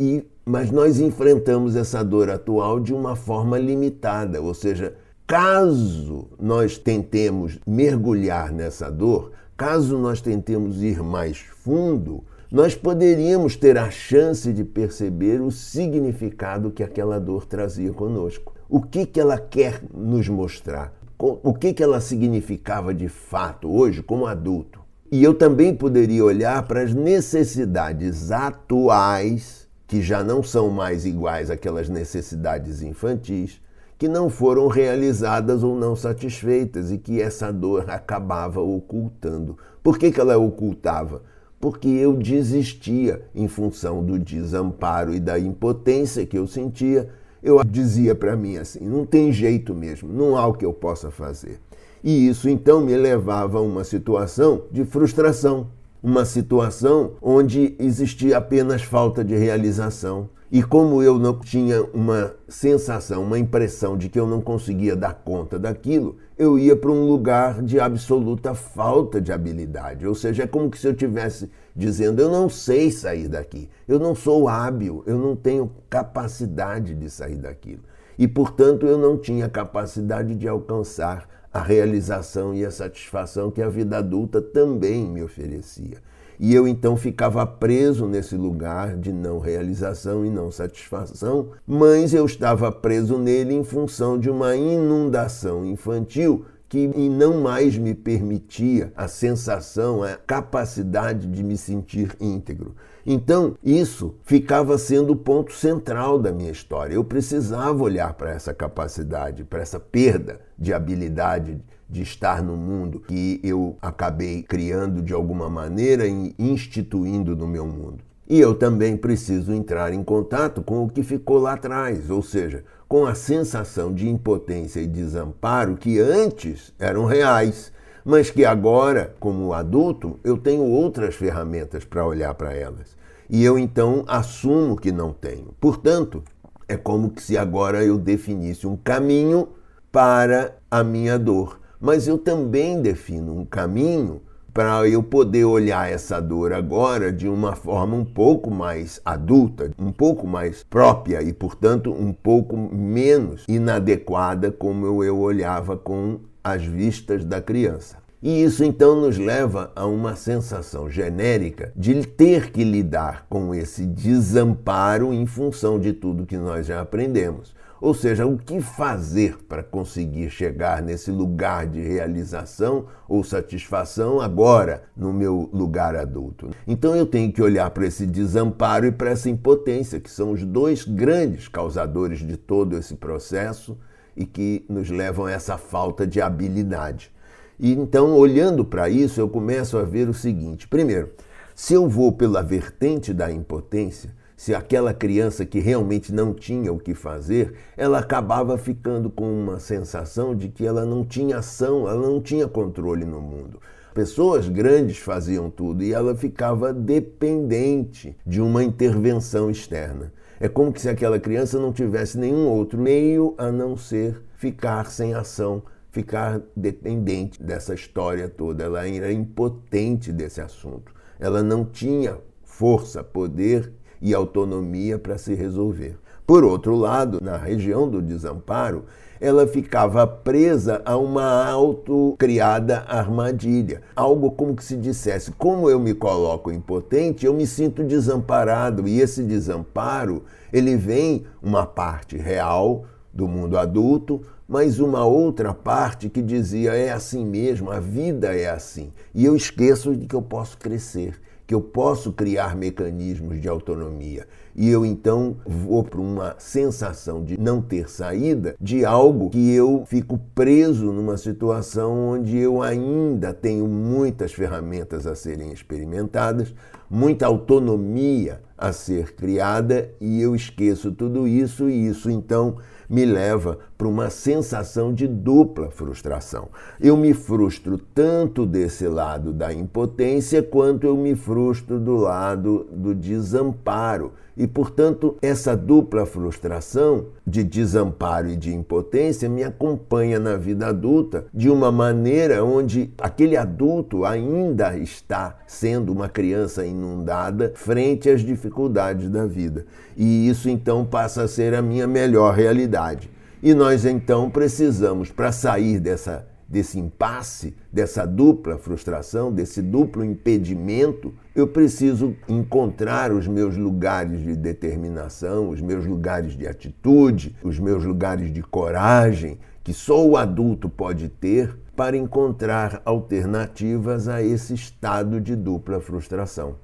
E, 0.00 0.24
mas 0.42 0.70
nós 0.70 0.98
enfrentamos 0.98 1.76
essa 1.76 2.02
dor 2.02 2.30
atual 2.30 2.80
de 2.80 2.94
uma 2.94 3.14
forma 3.14 3.58
limitada, 3.58 4.40
ou 4.40 4.54
seja, 4.54 4.94
caso 5.26 6.28
nós 6.40 6.78
tentemos 6.78 7.58
mergulhar 7.66 8.50
nessa 8.50 8.90
dor, 8.90 9.32
caso 9.58 9.98
nós 9.98 10.22
tentemos 10.22 10.82
ir 10.82 11.02
mais 11.02 11.36
fundo, 11.38 12.24
nós 12.54 12.76
poderíamos 12.76 13.56
ter 13.56 13.76
a 13.76 13.90
chance 13.90 14.52
de 14.52 14.62
perceber 14.62 15.42
o 15.42 15.50
significado 15.50 16.70
que 16.70 16.84
aquela 16.84 17.18
dor 17.18 17.46
trazia 17.46 17.92
conosco. 17.92 18.54
O 18.68 18.80
que, 18.80 19.06
que 19.06 19.18
ela 19.18 19.36
quer 19.36 19.82
nos 19.92 20.28
mostrar? 20.28 20.94
O 21.18 21.52
que, 21.52 21.72
que 21.72 21.82
ela 21.82 22.00
significava 22.00 22.94
de 22.94 23.08
fato 23.08 23.68
hoje 23.68 24.04
como 24.04 24.24
adulto? 24.24 24.78
E 25.10 25.20
eu 25.24 25.34
também 25.34 25.74
poderia 25.74 26.24
olhar 26.24 26.62
para 26.62 26.82
as 26.82 26.94
necessidades 26.94 28.30
atuais, 28.30 29.66
que 29.88 30.00
já 30.00 30.22
não 30.22 30.40
são 30.40 30.70
mais 30.70 31.04
iguais 31.04 31.50
àquelas 31.50 31.88
necessidades 31.88 32.82
infantis, 32.82 33.60
que 33.98 34.06
não 34.06 34.30
foram 34.30 34.68
realizadas 34.68 35.64
ou 35.64 35.74
não 35.76 35.96
satisfeitas 35.96 36.92
e 36.92 36.98
que 36.98 37.20
essa 37.20 37.52
dor 37.52 37.90
acabava 37.90 38.60
ocultando. 38.60 39.58
Por 39.82 39.98
que, 39.98 40.12
que 40.12 40.20
ela 40.20 40.38
ocultava? 40.38 41.33
Porque 41.64 41.88
eu 41.88 42.12
desistia 42.12 43.22
em 43.34 43.48
função 43.48 44.04
do 44.04 44.18
desamparo 44.18 45.14
e 45.14 45.18
da 45.18 45.38
impotência 45.38 46.26
que 46.26 46.36
eu 46.36 46.46
sentia. 46.46 47.08
Eu 47.42 47.64
dizia 47.64 48.14
para 48.14 48.36
mim 48.36 48.58
assim: 48.58 48.80
não 48.80 49.06
tem 49.06 49.32
jeito 49.32 49.74
mesmo, 49.74 50.12
não 50.12 50.36
há 50.36 50.46
o 50.46 50.52
que 50.52 50.66
eu 50.66 50.74
possa 50.74 51.10
fazer. 51.10 51.58
E 52.02 52.28
isso 52.28 52.50
então 52.50 52.82
me 52.82 52.94
levava 52.94 53.56
a 53.56 53.62
uma 53.62 53.82
situação 53.82 54.64
de 54.70 54.84
frustração, 54.84 55.68
uma 56.02 56.26
situação 56.26 57.12
onde 57.22 57.74
existia 57.78 58.36
apenas 58.36 58.82
falta 58.82 59.24
de 59.24 59.34
realização. 59.34 60.28
E 60.54 60.62
como 60.62 61.02
eu 61.02 61.18
não 61.18 61.36
tinha 61.40 61.82
uma 61.82 62.32
sensação, 62.46 63.24
uma 63.24 63.40
impressão 63.40 63.98
de 63.98 64.08
que 64.08 64.20
eu 64.20 64.24
não 64.24 64.40
conseguia 64.40 64.94
dar 64.94 65.12
conta 65.12 65.58
daquilo, 65.58 66.14
eu 66.38 66.56
ia 66.56 66.76
para 66.76 66.92
um 66.92 67.08
lugar 67.08 67.60
de 67.60 67.80
absoluta 67.80 68.54
falta 68.54 69.20
de 69.20 69.32
habilidade. 69.32 70.06
Ou 70.06 70.14
seja, 70.14 70.44
é 70.44 70.46
como 70.46 70.72
se 70.76 70.86
eu 70.86 70.94
tivesse 70.94 71.50
dizendo: 71.74 72.22
eu 72.22 72.30
não 72.30 72.48
sei 72.48 72.92
sair 72.92 73.26
daqui, 73.26 73.68
eu 73.88 73.98
não 73.98 74.14
sou 74.14 74.46
hábil, 74.46 75.02
eu 75.08 75.18
não 75.18 75.34
tenho 75.34 75.72
capacidade 75.90 76.94
de 76.94 77.10
sair 77.10 77.38
daquilo. 77.38 77.82
E, 78.16 78.28
portanto, 78.28 78.86
eu 78.86 78.96
não 78.96 79.18
tinha 79.18 79.48
capacidade 79.48 80.36
de 80.36 80.46
alcançar 80.46 81.28
a 81.52 81.60
realização 81.60 82.54
e 82.54 82.64
a 82.64 82.70
satisfação 82.70 83.50
que 83.50 83.60
a 83.60 83.68
vida 83.68 83.98
adulta 83.98 84.40
também 84.40 85.04
me 85.04 85.20
oferecia. 85.20 85.98
E 86.38 86.54
eu 86.54 86.66
então 86.66 86.96
ficava 86.96 87.46
preso 87.46 88.06
nesse 88.06 88.36
lugar 88.36 88.96
de 88.96 89.12
não 89.12 89.38
realização 89.38 90.24
e 90.24 90.30
não 90.30 90.50
satisfação, 90.50 91.48
mas 91.66 92.12
eu 92.12 92.26
estava 92.26 92.70
preso 92.72 93.18
nele 93.18 93.54
em 93.54 93.64
função 93.64 94.18
de 94.18 94.28
uma 94.28 94.56
inundação 94.56 95.64
infantil 95.64 96.44
que 96.68 96.88
não 96.88 97.40
mais 97.40 97.78
me 97.78 97.94
permitia 97.94 98.92
a 98.96 99.06
sensação, 99.06 100.02
a 100.02 100.16
capacidade 100.16 101.28
de 101.28 101.42
me 101.44 101.56
sentir 101.56 102.16
íntegro. 102.20 102.74
Então, 103.06 103.56
isso 103.62 104.16
ficava 104.24 104.76
sendo 104.78 105.12
o 105.12 105.16
ponto 105.16 105.52
central 105.52 106.18
da 106.18 106.32
minha 106.32 106.50
história. 106.50 106.94
Eu 106.94 107.04
precisava 107.04 107.82
olhar 107.82 108.14
para 108.14 108.30
essa 108.30 108.52
capacidade, 108.52 109.44
para 109.44 109.60
essa 109.60 109.78
perda 109.78 110.40
de 110.58 110.72
habilidade 110.72 111.60
de 111.94 112.02
estar 112.02 112.42
no 112.42 112.56
mundo 112.56 112.98
que 112.98 113.38
eu 113.44 113.76
acabei 113.80 114.42
criando 114.42 115.00
de 115.00 115.14
alguma 115.14 115.48
maneira 115.48 116.04
e 116.08 116.34
instituindo 116.36 117.36
no 117.36 117.46
meu 117.46 117.64
mundo. 117.64 118.02
E 118.28 118.40
eu 118.40 118.52
também 118.52 118.96
preciso 118.96 119.52
entrar 119.52 119.92
em 119.92 120.02
contato 120.02 120.60
com 120.60 120.82
o 120.82 120.88
que 120.88 121.04
ficou 121.04 121.38
lá 121.38 121.52
atrás, 121.52 122.10
ou 122.10 122.20
seja, 122.20 122.64
com 122.88 123.06
a 123.06 123.14
sensação 123.14 123.94
de 123.94 124.08
impotência 124.08 124.80
e 124.80 124.88
desamparo 124.88 125.76
que 125.76 126.00
antes 126.00 126.74
eram 126.80 127.04
reais, 127.04 127.70
mas 128.04 128.28
que 128.28 128.44
agora, 128.44 129.14
como 129.20 129.52
adulto, 129.52 130.18
eu 130.24 130.36
tenho 130.36 130.64
outras 130.64 131.14
ferramentas 131.14 131.84
para 131.84 132.04
olhar 132.04 132.34
para 132.34 132.52
elas. 132.52 132.96
E 133.30 133.44
eu 133.44 133.56
então 133.56 134.04
assumo 134.08 134.74
que 134.74 134.90
não 134.90 135.12
tenho. 135.12 135.54
Portanto, 135.60 136.24
é 136.66 136.76
como 136.76 137.12
se 137.18 137.38
agora 137.38 137.84
eu 137.84 137.96
definisse 137.96 138.66
um 138.66 138.76
caminho 138.76 139.50
para 139.92 140.56
a 140.68 140.82
minha 140.82 141.16
dor 141.16 141.62
mas 141.80 142.06
eu 142.06 142.18
também 142.18 142.80
defino 142.80 143.38
um 143.38 143.44
caminho 143.44 144.20
para 144.54 144.88
eu 144.88 145.02
poder 145.02 145.44
olhar 145.44 145.90
essa 145.90 146.20
dor 146.20 146.52
agora 146.52 147.12
de 147.12 147.28
uma 147.28 147.56
forma 147.56 147.96
um 147.96 148.04
pouco 148.04 148.52
mais 148.52 149.00
adulta, 149.04 149.72
um 149.76 149.90
pouco 149.90 150.28
mais 150.28 150.62
própria 150.62 151.20
e, 151.22 151.32
portanto, 151.32 151.92
um 151.92 152.12
pouco 152.12 152.56
menos 152.56 153.44
inadequada 153.48 154.52
como 154.52 155.02
eu 155.02 155.18
olhava 155.18 155.76
com 155.76 156.20
as 156.42 156.64
vistas 156.64 157.24
da 157.24 157.42
criança. 157.42 157.96
E 158.22 158.42
isso 158.42 158.64
então 158.64 158.98
nos 158.98 159.18
leva 159.18 159.72
a 159.74 159.84
uma 159.86 160.14
sensação 160.14 160.88
genérica 160.88 161.72
de 161.76 162.06
ter 162.06 162.52
que 162.52 162.64
lidar 162.64 163.26
com 163.28 163.54
esse 163.54 163.84
desamparo 163.84 165.12
em 165.12 165.26
função 165.26 165.78
de 165.80 165.92
tudo 165.92 166.24
que 166.24 166.36
nós 166.38 166.66
já 166.66 166.80
aprendemos. 166.80 167.52
Ou 167.84 167.92
seja, 167.92 168.26
o 168.26 168.38
que 168.38 168.62
fazer 168.62 169.36
para 169.46 169.62
conseguir 169.62 170.30
chegar 170.30 170.80
nesse 170.80 171.10
lugar 171.10 171.66
de 171.66 171.82
realização 171.82 172.86
ou 173.06 173.22
satisfação 173.22 174.22
agora 174.22 174.84
no 174.96 175.12
meu 175.12 175.50
lugar 175.52 175.94
adulto? 175.94 176.48
Então 176.66 176.96
eu 176.96 177.04
tenho 177.04 177.30
que 177.30 177.42
olhar 177.42 177.68
para 177.68 177.84
esse 177.84 178.06
desamparo 178.06 178.86
e 178.86 178.90
para 178.90 179.10
essa 179.10 179.28
impotência, 179.28 180.00
que 180.00 180.10
são 180.10 180.32
os 180.32 180.42
dois 180.46 180.82
grandes 180.82 181.46
causadores 181.46 182.20
de 182.20 182.38
todo 182.38 182.74
esse 182.74 182.94
processo 182.94 183.76
e 184.16 184.24
que 184.24 184.64
nos 184.66 184.88
levam 184.88 185.26
a 185.26 185.32
essa 185.32 185.58
falta 185.58 186.06
de 186.06 186.22
habilidade. 186.22 187.12
E 187.60 187.70
então, 187.70 188.14
olhando 188.14 188.64
para 188.64 188.88
isso, 188.88 189.20
eu 189.20 189.28
começo 189.28 189.76
a 189.76 189.82
ver 189.82 190.08
o 190.08 190.14
seguinte: 190.14 190.66
primeiro, 190.66 191.10
se 191.54 191.74
eu 191.74 191.86
vou 191.86 192.12
pela 192.12 192.42
vertente 192.42 193.12
da 193.12 193.30
impotência, 193.30 194.10
se 194.36 194.54
aquela 194.54 194.92
criança 194.92 195.46
que 195.46 195.60
realmente 195.60 196.12
não 196.12 196.34
tinha 196.34 196.72
o 196.72 196.78
que 196.78 196.94
fazer, 196.94 197.54
ela 197.76 197.98
acabava 197.98 198.58
ficando 198.58 199.08
com 199.08 199.30
uma 199.32 199.60
sensação 199.60 200.34
de 200.34 200.48
que 200.48 200.66
ela 200.66 200.84
não 200.84 201.04
tinha 201.04 201.38
ação, 201.38 201.88
ela 201.88 202.08
não 202.08 202.20
tinha 202.20 202.48
controle 202.48 203.04
no 203.04 203.20
mundo. 203.20 203.60
Pessoas 203.94 204.48
grandes 204.48 204.98
faziam 204.98 205.48
tudo 205.48 205.84
e 205.84 205.92
ela 205.92 206.16
ficava 206.16 206.72
dependente 206.72 208.16
de 208.26 208.40
uma 208.40 208.64
intervenção 208.64 209.48
externa. 209.48 210.12
É 210.40 210.48
como 210.48 210.76
se 210.76 210.88
aquela 210.88 211.20
criança 211.20 211.60
não 211.60 211.72
tivesse 211.72 212.18
nenhum 212.18 212.48
outro 212.48 212.76
meio 212.76 213.34
a 213.38 213.52
não 213.52 213.76
ser 213.76 214.20
ficar 214.34 214.90
sem 214.90 215.14
ação, 215.14 215.62
ficar 215.92 216.42
dependente 216.56 217.40
dessa 217.40 217.72
história 217.72 218.28
toda. 218.28 218.64
Ela 218.64 218.88
era 218.88 219.12
impotente 219.12 220.10
desse 220.10 220.40
assunto. 220.40 220.92
Ela 221.20 221.40
não 221.40 221.64
tinha 221.64 222.18
força, 222.42 223.04
poder 223.04 223.72
e 224.04 224.12
autonomia 224.12 224.98
para 224.98 225.16
se 225.16 225.34
resolver. 225.34 225.96
Por 226.26 226.44
outro 226.44 226.76
lado, 226.76 227.20
na 227.22 227.38
região 227.38 227.88
do 227.88 228.02
desamparo, 228.02 228.84
ela 229.18 229.46
ficava 229.46 230.06
presa 230.06 230.82
a 230.84 230.96
uma 230.96 231.46
autocriada 231.46 232.84
armadilha. 232.86 233.80
Algo 233.96 234.30
como 234.30 234.54
que 234.54 234.62
se 234.62 234.76
dissesse: 234.76 235.32
como 235.32 235.70
eu 235.70 235.80
me 235.80 235.94
coloco 235.94 236.52
impotente, 236.52 237.24
eu 237.24 237.32
me 237.32 237.46
sinto 237.46 237.82
desamparado. 237.82 238.86
E 238.86 239.00
esse 239.00 239.22
desamparo, 239.22 240.24
ele 240.52 240.76
vem 240.76 241.24
uma 241.42 241.64
parte 241.64 242.18
real 242.18 242.84
do 243.12 243.26
mundo 243.26 243.56
adulto, 243.56 244.20
mas 244.46 244.80
uma 244.80 245.04
outra 245.04 245.54
parte 245.54 246.10
que 246.10 246.20
dizia: 246.20 246.74
é 246.74 246.90
assim 246.90 247.24
mesmo, 247.24 247.70
a 247.70 247.80
vida 247.80 248.36
é 248.36 248.50
assim. 248.50 248.92
E 249.14 249.24
eu 249.24 249.34
esqueço 249.34 249.96
de 249.96 250.06
que 250.06 250.14
eu 250.14 250.22
posso 250.22 250.58
crescer 250.58 251.23
que 251.46 251.54
eu 251.54 251.60
posso 251.60 252.12
criar 252.12 252.56
mecanismos 252.56 253.40
de 253.40 253.48
autonomia. 253.48 254.26
E 254.56 254.70
eu 254.70 254.86
então 254.86 255.36
vou 255.44 255.82
para 255.82 256.00
uma 256.00 256.36
sensação 256.38 257.24
de 257.24 257.38
não 257.38 257.60
ter 257.60 257.90
saída 257.90 258.54
de 258.60 258.84
algo 258.84 259.30
que 259.30 259.52
eu 259.52 259.84
fico 259.86 260.18
preso 260.34 260.92
numa 260.92 261.16
situação 261.16 262.10
onde 262.12 262.38
eu 262.38 262.62
ainda 262.62 263.34
tenho 263.34 263.66
muitas 263.66 264.32
ferramentas 264.32 265.06
a 265.06 265.14
serem 265.14 265.52
experimentadas, 265.52 266.54
muita 266.88 267.26
autonomia 267.26 268.40
a 268.56 268.72
ser 268.72 269.14
criada 269.14 269.90
e 270.00 270.20
eu 270.20 270.34
esqueço 270.34 270.92
tudo 270.92 271.26
isso 271.26 271.68
e 271.68 271.88
isso 271.88 272.10
então 272.10 272.56
me 272.88 273.04
leva 273.04 273.58
para 273.76 273.88
uma 273.88 274.10
sensação 274.10 274.92
de 274.92 275.06
dupla 275.06 275.70
frustração. 275.70 276.48
Eu 276.80 276.96
me 276.96 277.12
frustro 277.12 277.78
tanto 277.78 278.46
desse 278.46 278.86
lado 278.86 279.32
da 279.32 279.52
impotência 279.52 280.42
quanto 280.42 280.86
eu 280.86 280.96
me 280.96 281.14
frustro 281.14 281.78
do 281.78 281.96
lado 281.96 282.66
do 282.70 282.94
desamparo. 282.94 284.12
E, 284.36 284.48
portanto, 284.48 285.16
essa 285.22 285.56
dupla 285.56 286.04
frustração 286.04 287.06
de 287.24 287.44
desamparo 287.44 288.28
e 288.28 288.36
de 288.36 288.52
impotência 288.52 289.28
me 289.28 289.44
acompanha 289.44 290.18
na 290.18 290.36
vida 290.36 290.66
adulta 290.66 291.26
de 291.32 291.48
uma 291.48 291.70
maneira 291.70 292.44
onde 292.44 292.92
aquele 292.98 293.36
adulto 293.36 294.04
ainda 294.04 294.76
está 294.76 295.38
sendo 295.46 295.92
uma 295.92 296.08
criança 296.08 296.66
inundada 296.66 297.52
frente 297.54 298.10
às 298.10 298.24
dificuldades 298.44 299.08
da 299.08 299.26
vida. 299.26 299.64
E 299.96 300.28
isso 300.28 300.48
então 300.48 300.84
passa 300.84 301.22
a 301.22 301.28
ser 301.28 301.54
a 301.54 301.62
minha 301.62 301.86
melhor 301.86 302.34
realidade. 302.34 303.10
E 303.42 303.54
nós 303.54 303.84
então 303.84 304.30
precisamos, 304.30 305.10
para 305.10 305.32
sair 305.32 305.80
dessa 305.80 306.26
desse 306.46 306.78
impasse, 306.78 307.56
dessa 307.72 308.06
dupla 308.06 308.58
frustração, 308.58 309.32
desse 309.32 309.62
duplo 309.62 310.04
impedimento, 310.04 311.12
eu 311.34 311.48
preciso 311.48 312.14
encontrar 312.28 313.10
os 313.12 313.26
meus 313.26 313.56
lugares 313.56 314.22
de 314.22 314.36
determinação, 314.36 315.48
os 315.48 315.60
meus 315.62 315.86
lugares 315.86 316.36
de 316.36 316.46
atitude, 316.46 317.34
os 317.42 317.58
meus 317.58 317.82
lugares 317.82 318.30
de 318.30 318.42
coragem, 318.42 319.38
que 319.64 319.72
só 319.72 320.06
o 320.06 320.18
adulto 320.18 320.68
pode 320.68 321.08
ter 321.08 321.56
para 321.74 321.96
encontrar 321.96 322.82
alternativas 322.84 324.06
a 324.06 324.22
esse 324.22 324.54
estado 324.54 325.20
de 325.20 325.34
dupla 325.34 325.80
frustração. 325.80 326.56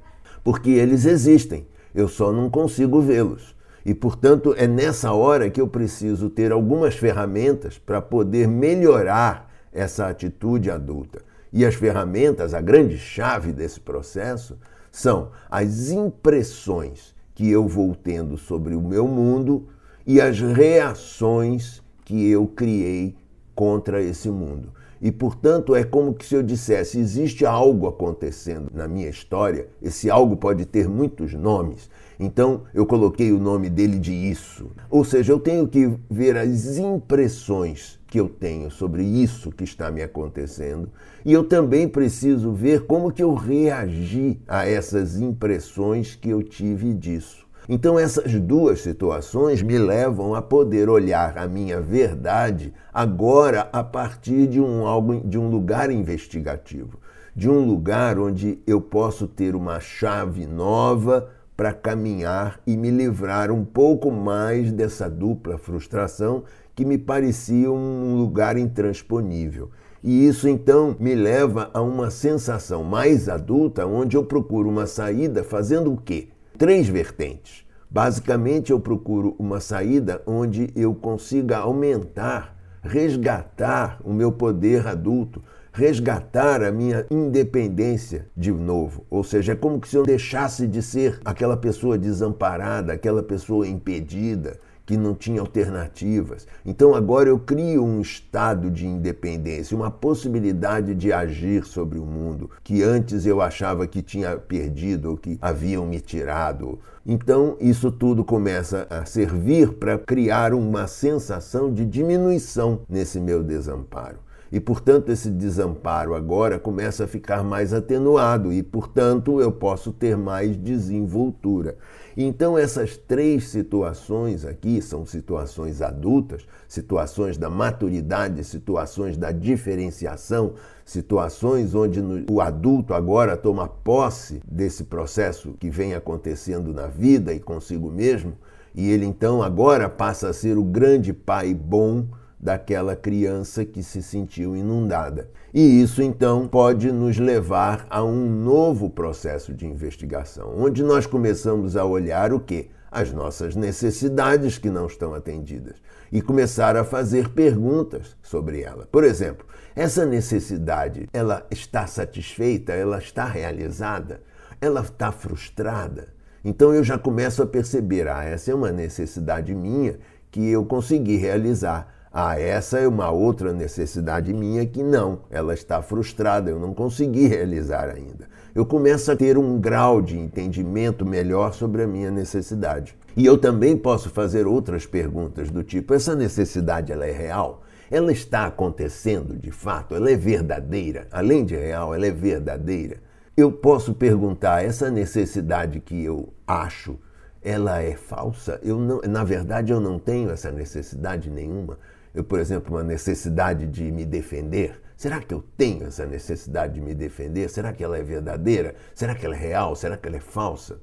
Porque 0.45 0.71
eles 0.71 1.05
existem, 1.05 1.67
eu 1.95 2.09
só 2.09 2.33
não 2.33 2.49
consigo 2.51 3.01
vê-los. 3.01 3.57
E, 3.85 3.95
portanto, 3.95 4.55
é 4.57 4.67
nessa 4.67 5.13
hora 5.13 5.49
que 5.49 5.61
eu 5.61 5.67
preciso 5.67 6.29
ter 6.29 6.53
algumas 6.53 6.95
ferramentas 6.95 7.79
para 7.79 8.01
poder 8.01 8.47
melhorar 8.47 9.51
essa 9.73 10.09
atitude 10.09 10.71
adulta. 10.71 11.23
E 11.53 11.65
as 11.65 11.75
ferramentas, 11.75 12.55
a 12.55 12.61
grande 12.61 12.99
chave 12.99 13.53
desse 13.53 13.81
processo, 13.81 14.59
são 14.91 15.31
as 15.51 15.91
impressões 15.91 17.15
que 17.35 17.51
eu 17.51 17.67
vou 17.67 17.95
tendo 17.95 18.37
sobre 18.37 18.75
o 18.75 18.83
meu 18.83 19.07
mundo 19.07 19.69
e 20.07 20.21
as 20.21 20.41
reações 20.41 21.83
que 22.05 22.29
eu 22.29 22.47
criei 22.47 23.17
contra 23.55 24.03
esse 24.03 24.29
mundo. 24.29 24.73
E, 25.01 25.11
portanto, 25.11 25.75
é 25.75 25.83
como 25.83 26.15
se 26.21 26.35
eu 26.35 26.43
dissesse: 26.43 26.99
existe 26.99 27.47
algo 27.47 27.89
acontecendo 27.89 28.71
na 28.75 28.87
minha 28.87 29.09
história, 29.09 29.69
esse 29.81 30.11
algo 30.11 30.37
pode 30.37 30.67
ter 30.67 30.89
muitos 30.89 31.33
nomes. 31.33 31.89
Então, 32.19 32.65
eu 32.75 32.85
coloquei 32.85 33.33
o 33.33 33.39
nome 33.39 33.71
dele 33.71 33.99
de 33.99 34.13
isso. 34.13 34.71
Ou 34.91 35.03
seja, 35.05 35.33
eu 35.33 35.41
tenho 35.41 35.67
que 35.67 35.91
ver 36.11 36.37
as 36.37 36.77
impressões 36.77 37.99
que 38.07 38.21
eu 38.21 38.29
tenho 38.29 38.71
sobre 38.71 39.03
isso 39.03 39.53
que 39.53 39.65
está 39.65 39.91
me 39.91 40.03
acontecendo, 40.03 40.91
e 41.25 41.33
eu 41.33 41.45
também 41.45 41.89
preciso 41.89 42.53
ver 42.53 42.85
como 42.85 43.13
que 43.13 43.23
eu 43.23 43.33
reagi 43.35 44.39
a 44.49 44.67
essas 44.67 45.21
impressões 45.21 46.17
que 46.17 46.29
eu 46.29 46.43
tive 46.43 46.93
disso. 46.93 47.40
Então 47.73 47.97
essas 47.97 48.35
duas 48.41 48.81
situações 48.81 49.63
me 49.63 49.79
levam 49.79 50.35
a 50.35 50.43
poder 50.43 50.89
olhar 50.89 51.39
a 51.39 51.47
minha 51.47 51.81
verdade 51.81 52.75
agora 52.93 53.69
a 53.73 53.85
partir 53.85 54.49
de 54.49 54.61
um 54.61 54.89
algo 54.89 55.21
de 55.21 55.39
um 55.39 55.49
lugar 55.49 55.89
investigativo, 55.89 56.99
de 57.33 57.49
um 57.49 57.65
lugar 57.65 58.19
onde 58.19 58.59
eu 58.67 58.81
posso 58.81 59.29
ter 59.29 59.55
uma 59.55 59.79
chave 59.79 60.49
nova 60.49 61.31
para 61.57 61.73
caminhar 61.73 62.59
e 62.67 62.77
me 62.77 62.91
livrar 62.91 63.53
um 63.53 63.65
pouco 63.65 64.11
mais 64.11 64.73
dessa 64.73 65.09
dupla 65.09 65.57
frustração 65.57 66.43
que 66.75 66.85
me 66.85 66.99
parecia 66.99 67.71
um 67.71 68.17
lugar 68.17 68.59
intransponível. 68.59 69.71
E 70.03 70.27
isso 70.27 70.49
então 70.49 70.97
me 70.99 71.15
leva 71.15 71.71
a 71.73 71.81
uma 71.81 72.11
sensação 72.11 72.83
mais 72.83 73.29
adulta, 73.29 73.87
onde 73.87 74.17
eu 74.17 74.25
procuro 74.25 74.69
uma 74.69 74.87
saída 74.87 75.45
fazendo 75.45 75.93
o 75.93 75.97
quê? 75.97 76.31
Três 76.61 76.91
vertentes. 76.91 77.65
Basicamente, 77.91 78.71
eu 78.71 78.79
procuro 78.79 79.35
uma 79.39 79.61
saída 79.61 80.21
onde 80.27 80.69
eu 80.77 80.95
consiga 80.95 81.57
aumentar, 81.57 82.55
resgatar 82.83 83.99
o 84.05 84.13
meu 84.13 84.31
poder 84.31 84.87
adulto, 84.87 85.43
resgatar 85.73 86.63
a 86.63 86.71
minha 86.71 87.07
independência 87.11 88.27
de 88.37 88.53
novo. 88.53 89.07
Ou 89.09 89.25
seja, 89.25 89.53
é 89.53 89.57
como 89.57 89.81
se 89.87 89.97
eu 89.97 90.03
deixasse 90.03 90.67
de 90.67 90.83
ser 90.83 91.19
aquela 91.25 91.57
pessoa 91.57 91.97
desamparada, 91.97 92.93
aquela 92.93 93.23
pessoa 93.23 93.67
impedida, 93.67 94.59
que 94.91 94.97
não 94.97 95.15
tinha 95.15 95.41
alternativas. 95.41 96.49
Então 96.67 96.97
agora 96.97 97.29
eu 97.29 97.39
crio 97.39 97.85
um 97.85 98.01
estado 98.01 98.69
de 98.69 98.89
independência, 98.89 99.77
uma 99.77 99.89
possibilidade 99.89 100.97
de 100.97 101.13
agir 101.13 101.65
sobre 101.65 101.97
o 101.97 102.05
mundo 102.05 102.51
que 102.65 102.83
antes 102.83 103.25
eu 103.25 103.41
achava 103.41 103.87
que 103.87 104.03
tinha 104.03 104.37
perdido 104.37 105.11
ou 105.11 105.17
que 105.17 105.39
haviam 105.41 105.87
me 105.87 106.01
tirado. 106.01 106.81
Então 107.07 107.57
isso 107.61 107.93
tudo 107.93 108.25
começa 108.25 108.89
a 108.91 109.05
servir 109.05 109.75
para 109.75 109.97
criar 109.97 110.53
uma 110.53 110.89
sensação 110.89 111.73
de 111.73 111.87
diminuição 111.87 112.81
nesse 112.89 113.21
meu 113.21 113.45
desamparo. 113.45 114.19
E, 114.53 114.59
portanto, 114.59 115.13
esse 115.13 115.31
desamparo 115.31 116.13
agora 116.13 116.59
começa 116.59 117.05
a 117.05 117.07
ficar 117.07 117.45
mais 117.45 117.73
atenuado 117.73 118.53
e, 118.53 118.65
portanto, 118.65 119.41
eu 119.41 119.53
posso 119.53 119.93
ter 119.93 120.17
mais 120.17 120.57
desenvoltura. 120.57 121.77
Então, 122.23 122.59
essas 122.59 122.99
três 122.99 123.49
situações 123.49 124.45
aqui 124.45 124.83
são 124.83 125.07
situações 125.07 125.81
adultas, 125.81 126.47
situações 126.69 127.39
da 127.39 127.49
maturidade, 127.49 128.45
situações 128.45 129.17
da 129.17 129.33
diferenciação, 129.33 130.53
situações 130.85 131.75
onde 131.75 131.99
o 132.31 132.43
adulto 132.43 132.93
agora 132.93 133.39
toma 133.39 133.67
posse 133.67 134.43
desse 134.47 134.85
processo 134.85 135.55
que 135.59 135.71
vem 135.71 135.95
acontecendo 135.95 136.75
na 136.75 136.89
vida 136.89 137.33
e 137.33 137.41
consigo 137.41 137.91
mesmo, 137.91 138.35
e 138.75 138.91
ele 138.91 139.07
então 139.07 139.43
agora 139.43 139.89
passa 139.89 140.29
a 140.29 140.35
ser 140.35 140.59
o 140.59 140.63
grande 140.63 141.15
pai 141.15 141.55
bom 141.55 142.05
daquela 142.41 142.97
criança 142.97 143.65
que 143.65 143.83
se 143.83 144.03
sentiu 144.03 144.57
inundada. 144.57 145.29
E 145.53 145.83
isso 145.83 146.01
então 146.03 146.49
pode 146.49 146.91
nos 146.91 147.19
levar 147.19 147.87
a 147.91 148.03
um 148.03 148.25
novo 148.25 148.89
processo 148.89 149.53
de 149.53 149.67
investigação, 149.67 150.55
onde 150.57 150.83
nós 150.83 151.07
começamos 151.07 151.77
a 151.77 151.85
olhar 151.85 152.33
o 152.33 152.41
que? 152.41 152.71
As 152.91 153.13
nossas 153.13 153.55
necessidades 153.55 154.59
que 154.59 154.71
não 154.71 154.87
estão 154.87 155.15
atendidas 155.15 155.77
e 156.11 156.21
começar 156.21 156.77
a 156.77 156.83
fazer 156.83 157.29
perguntas 157.29 158.17
sobre 158.23 158.63
ela. 158.63 158.89
Por 158.91 159.05
exemplo, 159.05 159.47
essa 159.77 160.05
necessidade, 160.05 161.09
ela 161.13 161.47
está 161.51 161.87
satisfeita? 161.87 162.73
Ela 162.73 162.99
está 162.99 163.25
realizada? 163.25 164.21
Ela 164.61 164.81
está 164.81 165.13
frustrada? 165.13 166.09
Então 166.45 166.75
eu 166.75 166.83
já 166.83 166.99
começo 166.99 167.43
a 167.43 167.47
perceber, 167.47 168.09
ah, 168.09 168.25
essa 168.25 168.51
é 168.51 168.55
uma 168.55 168.73
necessidade 168.73 169.55
minha 169.55 169.99
que 170.31 170.49
eu 170.49 170.65
consegui 170.65 171.17
realizar. 171.17 172.00
Ah, 172.13 172.37
essa 172.37 172.81
é 172.81 172.89
uma 172.89 173.09
outra 173.13 173.53
necessidade 173.53 174.35
minha 174.35 174.67
que 174.67 174.83
não, 174.83 175.21
ela 175.31 175.55
está 175.55 175.81
frustrada, 175.81 176.51
eu 176.51 176.59
não 176.59 176.75
consegui 176.75 177.29
realizar 177.29 177.89
ainda. 177.89 178.29
Eu 178.53 178.67
começo 178.67 179.13
a 179.13 179.17
ter 179.17 179.39
um 179.39 179.61
grau 179.61 180.03
de 180.03 180.19
entendimento 180.19 181.07
melhor 181.07 181.55
sobre 181.55 181.85
a 181.85 181.87
minha 181.87 182.11
necessidade. 182.11 182.99
E 183.17 183.25
eu 183.25 183.39
também 183.39 183.77
posso 183.77 184.11
fazer 184.11 184.45
outras 184.45 184.85
perguntas 184.87 185.53
do 185.53 185.63
tipo: 185.63 185.95
essa 185.95 186.17
necessidade 186.17 186.91
ela 186.91 187.07
é 187.07 187.13
real? 187.13 187.63
Ela 187.89 188.11
está 188.11 188.47
acontecendo 188.47 189.37
de 189.37 189.53
fato? 189.53 189.95
Ela 189.95 190.11
é 190.11 190.17
verdadeira? 190.17 191.07
Além 191.13 191.45
de 191.45 191.55
real, 191.55 191.95
ela 191.95 192.07
é 192.07 192.11
verdadeira? 192.11 192.97
Eu 193.37 193.53
posso 193.53 193.95
perguntar: 193.95 194.65
essa 194.65 194.91
necessidade 194.91 195.79
que 195.79 196.03
eu 196.03 196.35
acho, 196.45 196.99
ela 197.41 197.81
é 197.81 197.95
falsa? 197.95 198.59
Eu 198.65 198.81
não, 198.81 199.01
na 199.03 199.23
verdade, 199.23 199.73
eu 199.73 199.79
não 199.79 199.97
tenho 199.97 200.29
essa 200.31 200.51
necessidade 200.51 201.31
nenhuma 201.31 201.79
eu, 202.15 202.25
por 202.25 202.41
exemplo, 202.41 202.77
uma 202.77 202.83
necessidade 202.83 203.67
de 203.67 203.91
me 203.91 204.05
defender? 204.05 204.81
Será 204.97 205.21
que 205.21 205.33
eu 205.33 205.43
tenho 205.57 205.87
essa 205.87 206.05
necessidade 206.05 206.75
de 206.75 206.81
me 206.81 206.95
defender? 206.95 207.49
Será 207.49 207.73
que 207.73 207.83
ela 207.83 207.97
é 207.97 208.03
verdadeira? 208.03 208.75
Será 208.95 209.15
que 209.15 209.25
ela 209.25 209.35
é 209.35 209.39
real? 209.39 209.75
Será 209.75 209.97
que 209.97 210.07
ela 210.07 210.17
é 210.17 210.21
falsa? 210.21 210.79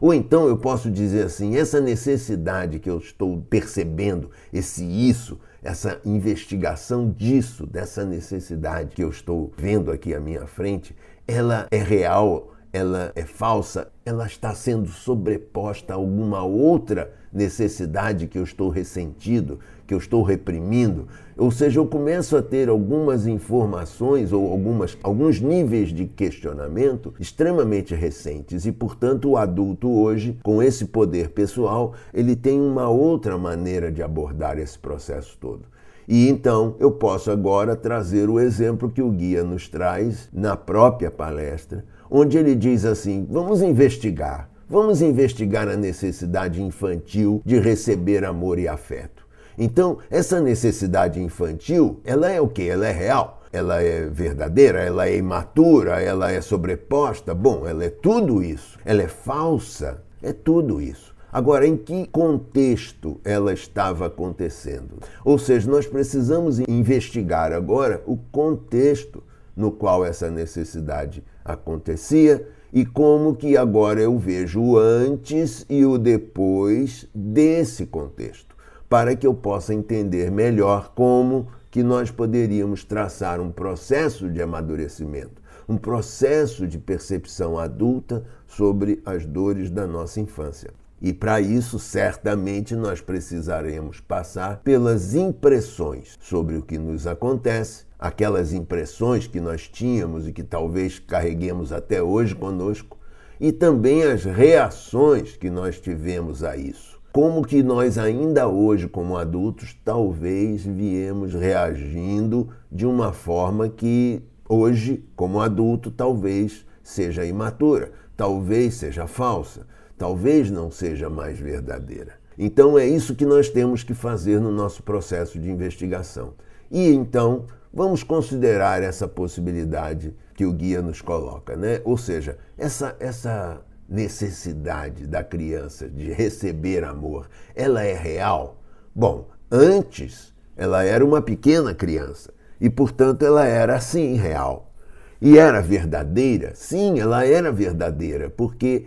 Ou 0.00 0.14
então 0.14 0.48
eu 0.48 0.56
posso 0.56 0.90
dizer 0.90 1.26
assim: 1.26 1.56
essa 1.56 1.80
necessidade 1.80 2.78
que 2.78 2.88
eu 2.88 2.98
estou 2.98 3.40
percebendo, 3.42 4.30
esse 4.52 4.82
isso, 4.82 5.38
essa 5.62 6.00
investigação 6.04 7.10
disso, 7.10 7.66
dessa 7.66 8.04
necessidade 8.04 8.94
que 8.94 9.04
eu 9.04 9.10
estou 9.10 9.52
vendo 9.56 9.92
aqui 9.92 10.14
à 10.14 10.20
minha 10.20 10.46
frente, 10.46 10.96
ela 11.28 11.68
é 11.70 11.78
real, 11.78 12.54
ela 12.72 13.12
é 13.14 13.24
falsa, 13.24 13.92
ela 14.04 14.26
está 14.26 14.54
sendo 14.54 14.88
sobreposta 14.88 15.92
a 15.92 15.96
alguma 15.96 16.42
outra 16.42 17.12
necessidade 17.32 18.26
que 18.26 18.38
eu 18.38 18.42
estou 18.42 18.68
ressentido, 18.68 19.60
que 19.90 19.94
eu 19.94 19.98
estou 19.98 20.22
reprimindo. 20.22 21.08
Ou 21.36 21.50
seja, 21.50 21.80
eu 21.80 21.86
começo 21.86 22.36
a 22.36 22.42
ter 22.42 22.68
algumas 22.68 23.26
informações 23.26 24.32
ou 24.32 24.48
algumas, 24.48 24.96
alguns 25.02 25.40
níveis 25.40 25.92
de 25.92 26.06
questionamento 26.06 27.12
extremamente 27.18 27.92
recentes 27.92 28.66
e, 28.66 28.70
portanto, 28.70 29.30
o 29.30 29.36
adulto 29.36 29.90
hoje, 29.90 30.38
com 30.44 30.62
esse 30.62 30.84
poder 30.84 31.30
pessoal, 31.30 31.94
ele 32.14 32.36
tem 32.36 32.60
uma 32.60 32.88
outra 32.88 33.36
maneira 33.36 33.90
de 33.90 34.00
abordar 34.00 34.60
esse 34.60 34.78
processo 34.78 35.36
todo. 35.40 35.62
E 36.06 36.28
então 36.28 36.76
eu 36.78 36.92
posso 36.92 37.28
agora 37.28 37.74
trazer 37.74 38.30
o 38.30 38.38
exemplo 38.38 38.88
que 38.88 39.02
o 39.02 39.10
guia 39.10 39.42
nos 39.42 39.68
traz 39.68 40.28
na 40.32 40.56
própria 40.56 41.10
palestra, 41.10 41.84
onde 42.08 42.38
ele 42.38 42.54
diz 42.54 42.84
assim: 42.84 43.26
vamos 43.28 43.60
investigar, 43.60 44.48
vamos 44.68 45.02
investigar 45.02 45.66
a 45.66 45.76
necessidade 45.76 46.62
infantil 46.62 47.42
de 47.44 47.58
receber 47.58 48.24
amor 48.24 48.56
e 48.56 48.68
afeto. 48.68 49.28
Então, 49.58 49.98
essa 50.10 50.40
necessidade 50.40 51.20
infantil, 51.20 52.00
ela 52.04 52.30
é 52.30 52.40
o 52.40 52.48
que? 52.48 52.68
Ela 52.68 52.88
é 52.88 52.92
real. 52.92 53.42
Ela 53.52 53.82
é 53.82 54.06
verdadeira, 54.06 54.80
ela 54.80 55.08
é 55.08 55.16
imatura, 55.16 56.00
ela 56.00 56.30
é 56.30 56.40
sobreposta. 56.40 57.34
Bom, 57.34 57.66
ela 57.66 57.84
é 57.84 57.90
tudo 57.90 58.42
isso. 58.42 58.78
Ela 58.84 59.02
é 59.02 59.08
falsa, 59.08 60.02
é 60.22 60.32
tudo 60.32 60.80
isso. 60.80 61.14
Agora, 61.32 61.66
em 61.66 61.76
que 61.76 62.06
contexto 62.08 63.20
ela 63.24 63.52
estava 63.52 64.06
acontecendo? 64.06 64.98
Ou 65.24 65.38
seja, 65.38 65.70
nós 65.70 65.86
precisamos 65.86 66.58
investigar 66.60 67.52
agora 67.52 68.02
o 68.04 68.16
contexto 68.16 69.22
no 69.56 69.70
qual 69.70 70.04
essa 70.04 70.30
necessidade 70.30 71.22
acontecia 71.44 72.46
e 72.72 72.84
como 72.84 73.34
que 73.34 73.56
agora 73.56 74.00
eu 74.00 74.18
vejo 74.18 74.60
o 74.60 74.78
antes 74.78 75.64
e 75.68 75.84
o 75.84 75.98
depois 75.98 77.06
desse 77.14 77.86
contexto, 77.86 78.49
para 78.90 79.14
que 79.14 79.24
eu 79.24 79.32
possa 79.32 79.72
entender 79.72 80.32
melhor 80.32 80.92
como 80.96 81.46
que 81.70 81.80
nós 81.80 82.10
poderíamos 82.10 82.82
traçar 82.82 83.40
um 83.40 83.52
processo 83.52 84.28
de 84.28 84.42
amadurecimento, 84.42 85.40
um 85.68 85.76
processo 85.76 86.66
de 86.66 86.76
percepção 86.76 87.56
adulta 87.56 88.24
sobre 88.48 89.00
as 89.06 89.24
dores 89.24 89.70
da 89.70 89.86
nossa 89.86 90.20
infância. 90.20 90.72
E 91.00 91.12
para 91.12 91.40
isso, 91.40 91.78
certamente, 91.78 92.74
nós 92.74 93.00
precisaremos 93.00 94.00
passar 94.00 94.56
pelas 94.64 95.14
impressões 95.14 96.18
sobre 96.20 96.56
o 96.56 96.62
que 96.62 96.76
nos 96.76 97.06
acontece, 97.06 97.84
aquelas 97.96 98.52
impressões 98.52 99.28
que 99.28 99.40
nós 99.40 99.68
tínhamos 99.68 100.26
e 100.26 100.32
que 100.32 100.42
talvez 100.42 100.98
carreguemos 100.98 101.72
até 101.72 102.02
hoje 102.02 102.34
conosco, 102.34 102.98
e 103.38 103.52
também 103.52 104.02
as 104.02 104.24
reações 104.24 105.36
que 105.36 105.48
nós 105.48 105.78
tivemos 105.78 106.42
a 106.42 106.56
isso. 106.56 106.89
Como 107.12 107.42
que 107.42 107.62
nós 107.62 107.98
ainda 107.98 108.48
hoje, 108.48 108.88
como 108.88 109.16
adultos, 109.16 109.76
talvez 109.84 110.64
viemos 110.64 111.34
reagindo 111.34 112.48
de 112.70 112.86
uma 112.86 113.12
forma 113.12 113.68
que 113.68 114.22
hoje, 114.48 115.04
como 115.16 115.40
adulto, 115.40 115.90
talvez 115.90 116.64
seja 116.82 117.24
imatura, 117.24 117.92
talvez 118.16 118.74
seja 118.74 119.06
falsa 119.06 119.66
talvez 120.00 120.50
não 120.50 120.70
seja 120.70 121.10
mais 121.10 121.38
verdadeira. 121.38 122.14
Então 122.38 122.78
é 122.78 122.86
isso 122.86 123.14
que 123.14 123.26
nós 123.26 123.50
temos 123.50 123.82
que 123.82 123.92
fazer 123.92 124.40
no 124.40 124.50
nosso 124.50 124.82
processo 124.82 125.38
de 125.38 125.50
investigação. 125.50 126.32
E 126.70 126.88
então 126.88 127.44
vamos 127.70 128.02
considerar 128.02 128.82
essa 128.82 129.06
possibilidade 129.06 130.16
que 130.34 130.46
o 130.46 130.54
guia 130.54 130.80
nos 130.80 131.02
coloca, 131.02 131.54
né? 131.54 131.82
Ou 131.84 131.98
seja, 131.98 132.38
essa 132.56 132.96
essa 132.98 133.60
necessidade 133.90 135.06
da 135.06 135.24
criança 135.24 135.88
de 135.88 136.12
receber 136.12 136.84
amor, 136.84 137.28
ela 137.54 137.82
é 137.82 137.94
real? 137.94 138.62
Bom, 138.94 139.28
antes 139.50 140.32
ela 140.56 140.84
era 140.84 141.04
uma 141.04 141.20
pequena 141.20 141.74
criança 141.74 142.32
e, 142.60 142.70
portanto, 142.70 143.24
ela 143.24 143.44
era 143.44 143.80
sim 143.80 144.14
real. 144.14 144.72
E 145.20 145.36
era 145.36 145.60
verdadeira? 145.60 146.52
Sim, 146.54 147.00
ela 147.00 147.26
era 147.26 147.52
verdadeira, 147.52 148.30
porque 148.30 148.86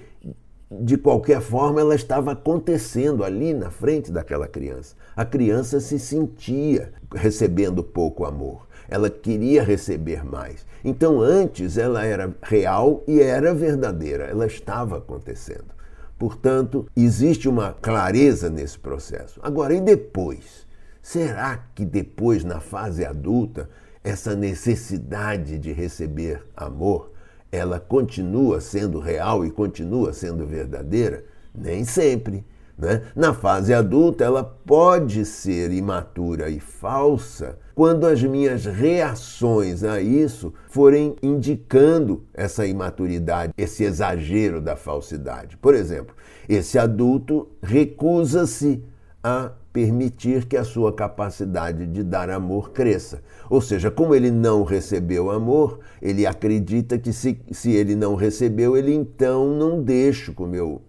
de 0.82 0.98
qualquer 0.98 1.42
forma, 1.42 1.82
ela 1.82 1.96
estava 1.96 2.32
acontecendo 2.32 3.24
ali 3.24 3.54
na 3.54 3.70
frente 3.70 4.12
daquela 4.12 4.48
criança. 4.48 4.96
A 5.16 5.24
criança 5.24 5.80
se 5.80 6.00
sentia 6.00 6.92
recebendo 7.14 7.84
pouco 7.84 8.26
amor. 8.26 8.68
Ela 8.88 9.10
queria 9.10 9.64
receber 9.64 10.24
mais. 10.26 10.66
Então, 10.84 11.22
antes, 11.22 11.78
ela 11.78 12.06
era 12.06 12.34
real 12.42 13.04
e 13.08 13.22
era 13.22 13.54
verdadeira. 13.54 14.26
Ela 14.26 14.46
estava 14.46 14.98
acontecendo. 14.98 15.74
Portanto, 16.18 16.88
existe 16.96 17.50
uma 17.50 17.74
clareza 17.74 18.50
nesse 18.50 18.78
processo. 18.78 19.40
Agora, 19.44 19.74
e 19.74 19.82
depois? 19.82 20.68
Será 21.02 21.58
que 21.76 21.86
depois, 21.86 22.44
na 22.44 22.60
fase 22.60 23.06
adulta, 23.06 23.70
essa 24.04 24.36
necessidade 24.36 25.58
de 25.58 25.72
receber 25.72 26.44
amor 26.56 27.14
ela 27.54 27.80
continua 27.80 28.60
sendo 28.60 29.00
real 29.00 29.46
e 29.46 29.52
continua 29.52 30.12
sendo 30.12 30.44
verdadeira? 30.44 31.24
Nem 31.54 31.86
sempre. 31.86 32.44
Né? 32.76 33.04
Na 33.16 33.32
fase 33.32 33.72
adulta, 33.72 34.24
ela 34.24 34.44
pode 34.44 35.24
ser 35.24 35.72
imatura 35.72 36.50
e 36.50 36.60
falsa 36.60 37.60
quando 37.76 38.06
as 38.06 38.22
minhas 38.22 38.66
reações 38.66 39.84
a 39.84 40.00
isso 40.00 40.54
forem 40.70 41.16
indicando 41.22 42.24
essa 42.34 42.66
imaturidade, 42.66 43.54
esse 43.58 43.84
exagero 43.84 44.62
da 44.62 44.76
falsidade. 44.76 45.58
Por 45.58 45.74
exemplo, 45.74 46.16
esse 46.48 46.78
adulto 46.78 47.48
recusa-se 47.62 48.84
a 49.24 49.52
permitir 49.72 50.46
que 50.46 50.56
a 50.56 50.64
sua 50.64 50.94
capacidade 50.94 51.88
de 51.88 52.04
dar 52.04 52.30
amor 52.30 52.72
cresça. 52.72 53.24
Ou 53.50 53.60
seja, 53.60 53.90
como 53.90 54.14
ele 54.14 54.30
não 54.30 54.64
recebeu 54.64 55.32
amor, 55.32 55.80
ele 56.00 56.28
acredita 56.28 57.00
que 57.00 57.12
se, 57.12 57.40
se 57.52 57.72
ele 57.72 57.96
não 57.96 58.14
recebeu, 58.14 58.78
ele 58.78 58.94
então 58.94 59.50
não 59.56 59.82
deixa 59.82 60.32
que, 60.32 60.44
meu 60.44 60.82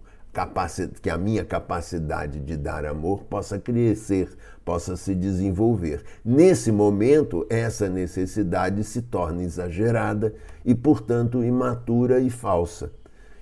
que 1.01 1.09
a 1.09 1.17
minha 1.17 1.45
capacidade 1.45 2.41
de 2.41 2.57
dar 2.57 2.85
amor 2.85 3.23
possa 3.23 3.57
crescer, 3.57 4.29
possa 4.65 4.97
se 4.97 5.13
desenvolver. 5.13 6.03
Nesse 6.25 6.71
momento, 6.71 7.45
essa 7.49 7.87
necessidade 7.87 8.83
se 8.83 9.03
torna 9.03 9.43
exagerada 9.43 10.33
e, 10.65 10.73
portanto, 10.73 11.43
imatura 11.43 12.19
e 12.19 12.31
falsa. 12.31 12.91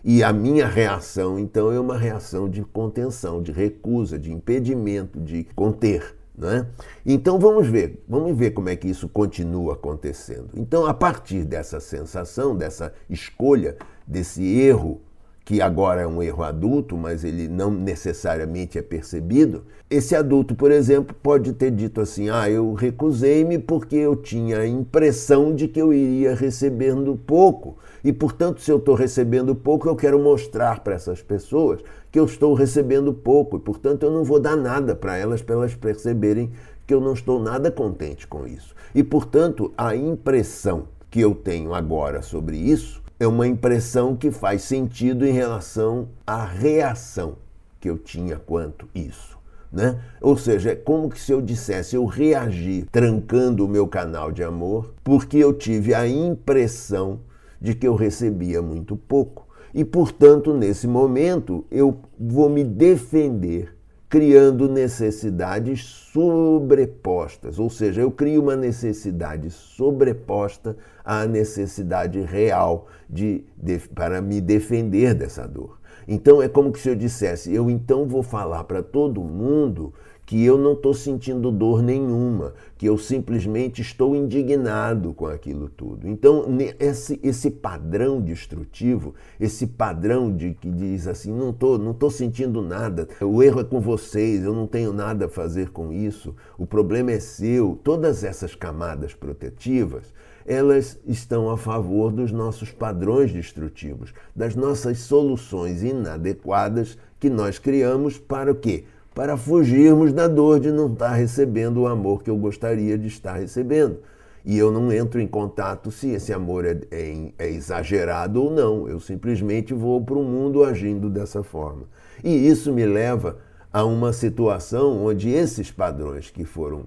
E 0.03 0.21
a 0.21 0.33
minha 0.33 0.67
reação, 0.67 1.39
então, 1.39 1.71
é 1.71 1.79
uma 1.79 1.97
reação 1.97 2.49
de 2.49 2.61
contenção, 2.61 3.41
de 3.41 3.53
recusa, 3.53 4.19
de 4.19 4.33
impedimento, 4.33 5.21
de 5.21 5.45
conter. 5.55 6.17
Né? 6.35 6.65
Então 7.05 7.37
vamos 7.37 7.67
ver, 7.67 8.03
vamos 8.09 8.35
ver 8.35 8.51
como 8.51 8.67
é 8.67 8.75
que 8.75 8.87
isso 8.87 9.07
continua 9.07 9.73
acontecendo. 9.73 10.49
Então, 10.55 10.83
a 10.85 10.93
partir 10.93 11.45
dessa 11.45 11.79
sensação, 11.79 12.57
dessa 12.57 12.91
escolha, 13.07 13.77
desse 14.07 14.43
erro 14.43 14.99
que 15.45 15.61
agora 15.61 16.01
é 16.01 16.07
um 16.07 16.23
erro 16.23 16.43
adulto, 16.43 16.95
mas 16.95 17.23
ele 17.23 17.47
não 17.47 17.69
necessariamente 17.69 18.77
é 18.77 18.81
percebido. 18.81 19.65
Esse 19.89 20.15
adulto, 20.15 20.55
por 20.55 20.71
exemplo, 20.71 21.15
pode 21.21 21.53
ter 21.53 21.71
dito 21.71 21.99
assim: 21.99 22.29
ah, 22.29 22.49
eu 22.49 22.73
recusei-me 22.73 23.59
porque 23.59 23.95
eu 23.95 24.15
tinha 24.15 24.59
a 24.59 24.67
impressão 24.67 25.53
de 25.53 25.67
que 25.67 25.81
eu 25.81 25.93
iria 25.93 26.33
recebendo 26.33 27.19
pouco. 27.27 27.77
E, 28.03 28.11
portanto, 28.11 28.61
se 28.61 28.71
eu 28.71 28.77
estou 28.77 28.95
recebendo 28.95 29.55
pouco, 29.55 29.87
eu 29.87 29.95
quero 29.95 30.19
mostrar 30.19 30.81
para 30.81 30.95
essas 30.95 31.21
pessoas 31.21 31.81
que 32.11 32.19
eu 32.19 32.25
estou 32.25 32.53
recebendo 32.53 33.13
pouco. 33.13 33.57
E, 33.57 33.59
portanto, 33.59 34.03
eu 34.03 34.11
não 34.11 34.23
vou 34.23 34.39
dar 34.39 34.55
nada 34.55 34.95
para 34.95 35.17
elas, 35.17 35.41
para 35.41 35.55
elas 35.55 35.75
perceberem 35.75 36.51
que 36.85 36.93
eu 36.93 36.99
não 36.99 37.13
estou 37.13 37.39
nada 37.39 37.71
contente 37.71 38.27
com 38.27 38.45
isso. 38.45 38.75
E, 38.93 39.03
portanto, 39.03 39.73
a 39.77 39.95
impressão 39.95 40.87
que 41.09 41.21
eu 41.21 41.33
tenho 41.35 41.73
agora 41.73 42.21
sobre 42.21 42.57
isso 42.57 43.02
é 43.19 43.27
uma 43.27 43.47
impressão 43.47 44.15
que 44.15 44.31
faz 44.31 44.63
sentido 44.63 45.25
em 45.25 45.31
relação 45.31 46.09
à 46.25 46.45
reação 46.45 47.37
que 47.79 47.89
eu 47.89 47.97
tinha 47.97 48.37
quanto 48.37 48.87
isso. 48.93 49.37
Né? 49.71 49.99
Ou 50.21 50.37
seja, 50.37 50.71
é 50.71 50.75
como 50.75 51.09
que 51.09 51.19
se 51.19 51.31
eu 51.31 51.41
dissesse 51.41 51.95
eu 51.95 52.05
reagi 52.05 52.85
trancando 52.91 53.65
o 53.65 53.69
meu 53.69 53.87
canal 53.87 54.31
de 54.31 54.43
amor 54.43 54.93
porque 55.03 55.37
eu 55.37 55.51
tive 55.53 55.93
a 55.93 56.07
impressão 56.07 57.19
de 57.59 57.73
que 57.73 57.87
eu 57.87 57.95
recebia 57.95 58.61
muito 58.61 58.95
pouco. 58.95 59.47
E, 59.73 59.83
portanto, 59.83 60.53
nesse 60.53 60.87
momento, 60.87 61.65
eu 61.71 61.97
vou 62.19 62.47
me 62.47 62.63
defender 62.63 63.75
criando 64.07 64.69
necessidades 64.69 65.83
sobrepostas, 66.13 67.57
ou 67.57 67.67
seja, 67.67 68.01
eu 68.01 68.11
crio 68.11 68.43
uma 68.43 68.55
necessidade 68.55 69.49
sobreposta 69.49 70.77
à 71.03 71.25
necessidade 71.25 72.19
real 72.21 72.87
de, 73.09 73.43
de, 73.57 73.79
para 73.79 74.21
me 74.21 74.39
defender 74.39 75.13
dessa 75.13 75.47
dor. 75.47 75.79
Então 76.07 76.41
é 76.41 76.47
como 76.47 76.75
se 76.75 76.89
eu 76.89 76.95
dissesse, 76.95 77.53
eu 77.53 77.69
então 77.69 78.05
vou 78.05 78.23
falar 78.23 78.63
para 78.65 78.83
todo 78.83 79.21
mundo 79.21 79.93
que 80.25 80.43
eu 80.43 80.57
não 80.57 80.73
estou 80.73 80.93
sentindo 80.93 81.51
dor 81.51 81.83
nenhuma, 81.83 82.53
que 82.77 82.85
eu 82.85 82.97
simplesmente 82.97 83.81
estou 83.81 84.15
indignado 84.15 85.13
com 85.13 85.25
aquilo 85.25 85.69
tudo. 85.69 86.07
Então, 86.07 86.45
esse, 86.79 87.19
esse 87.21 87.51
padrão 87.51 88.21
destrutivo, 88.21 89.13
esse 89.39 89.67
padrão 89.67 90.33
de 90.33 90.53
que 90.53 90.69
diz 90.69 91.07
assim, 91.07 91.31
não 91.31 91.49
estou 91.49 91.77
não 91.77 91.93
tô 91.93 92.09
sentindo 92.09 92.61
nada, 92.61 93.07
o 93.21 93.43
erro 93.43 93.59
é 93.59 93.63
com 93.63 93.81
vocês, 93.81 94.43
eu 94.43 94.53
não 94.53 94.65
tenho 94.65 94.93
nada 94.93 95.25
a 95.25 95.29
fazer 95.29 95.69
com 95.71 95.91
isso, 95.91 96.33
o 96.57 96.65
problema 96.65 97.11
é 97.11 97.19
seu, 97.19 97.77
todas 97.83 98.23
essas 98.23 98.55
camadas 98.55 99.13
protetivas, 99.13 100.13
elas 100.45 100.99
estão 101.05 101.49
a 101.49 101.57
favor 101.57 102.11
dos 102.11 102.31
nossos 102.31 102.71
padrões 102.71 103.31
destrutivos, 103.31 104.13
das 104.35 104.55
nossas 104.55 104.99
soluções 104.99 105.83
inadequadas 105.83 106.97
que 107.19 107.29
nós 107.29 107.57
criamos 107.57 108.17
para 108.17 108.51
o 108.51 108.55
quê? 108.55 108.85
para 109.13 109.37
fugirmos 109.37 110.11
da 110.11 110.27
dor 110.27 110.59
de 110.59 110.71
não 110.71 110.91
estar 110.91 111.13
recebendo 111.13 111.81
o 111.81 111.87
amor 111.87 112.23
que 112.23 112.29
eu 112.29 112.37
gostaria 112.37 112.97
de 112.97 113.07
estar 113.07 113.33
recebendo. 113.33 113.99
E 114.45 114.57
eu 114.57 114.71
não 114.71 114.91
entro 114.91 115.21
em 115.21 115.27
contato 115.27 115.89
se 115.89 116.09
esse 116.09 116.33
amor 116.33 116.65
é, 116.65 116.77
é, 116.91 117.31
é 117.37 117.49
exagerado 117.49 118.43
ou 118.43 118.51
não. 118.51 118.89
Eu 118.89 118.99
simplesmente 118.99 119.73
vou 119.73 120.03
para 120.03 120.17
o 120.17 120.23
mundo 120.23 120.63
agindo 120.63 121.09
dessa 121.09 121.43
forma. 121.43 121.83
E 122.23 122.47
isso 122.47 122.73
me 122.73 122.85
leva 122.85 123.37
a 123.71 123.85
uma 123.85 124.11
situação 124.11 125.05
onde 125.05 125.29
esses 125.29 125.71
padrões 125.71 126.29
que 126.29 126.43
foram 126.43 126.83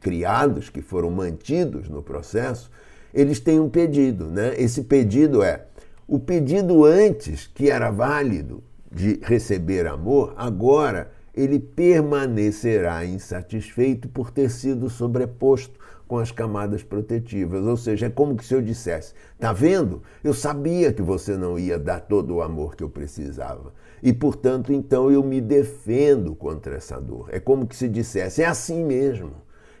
criados, 0.00 0.68
que 0.68 0.82
foram 0.82 1.10
mantidos 1.10 1.88
no 1.88 2.02
processo, 2.02 2.70
eles 3.12 3.40
têm 3.40 3.60
um 3.60 3.68
pedido. 3.68 4.26
Né? 4.26 4.54
Esse 4.56 4.82
pedido 4.82 5.42
é 5.42 5.66
o 6.06 6.18
pedido 6.18 6.84
antes, 6.84 7.46
que 7.46 7.70
era 7.70 7.90
válido, 7.90 8.62
de 8.90 9.20
receber 9.22 9.86
amor, 9.86 10.34
agora 10.36 11.12
ele 11.32 11.60
permanecerá 11.60 13.04
insatisfeito 13.04 14.08
por 14.08 14.30
ter 14.30 14.50
sido 14.50 14.90
sobreposto 14.90 15.78
com 16.08 16.18
as 16.18 16.32
camadas 16.32 16.82
protetivas. 16.82 17.64
Ou 17.64 17.76
seja, 17.76 18.06
é 18.06 18.10
como 18.10 18.42
se 18.42 18.52
eu 18.52 18.60
dissesse: 18.60 19.14
tá 19.38 19.52
vendo? 19.52 20.02
Eu 20.24 20.34
sabia 20.34 20.92
que 20.92 21.02
você 21.02 21.36
não 21.36 21.56
ia 21.56 21.78
dar 21.78 22.00
todo 22.00 22.34
o 22.34 22.42
amor 22.42 22.74
que 22.74 22.82
eu 22.82 22.90
precisava. 22.90 23.72
E, 24.02 24.12
portanto, 24.12 24.72
então 24.72 25.10
eu 25.10 25.22
me 25.22 25.40
defendo 25.40 26.34
contra 26.34 26.74
essa 26.74 27.00
dor. 27.00 27.28
É 27.30 27.38
como 27.38 27.68
se 27.72 27.88
dissesse: 27.88 28.42
é 28.42 28.46
assim 28.46 28.84
mesmo. 28.84 29.30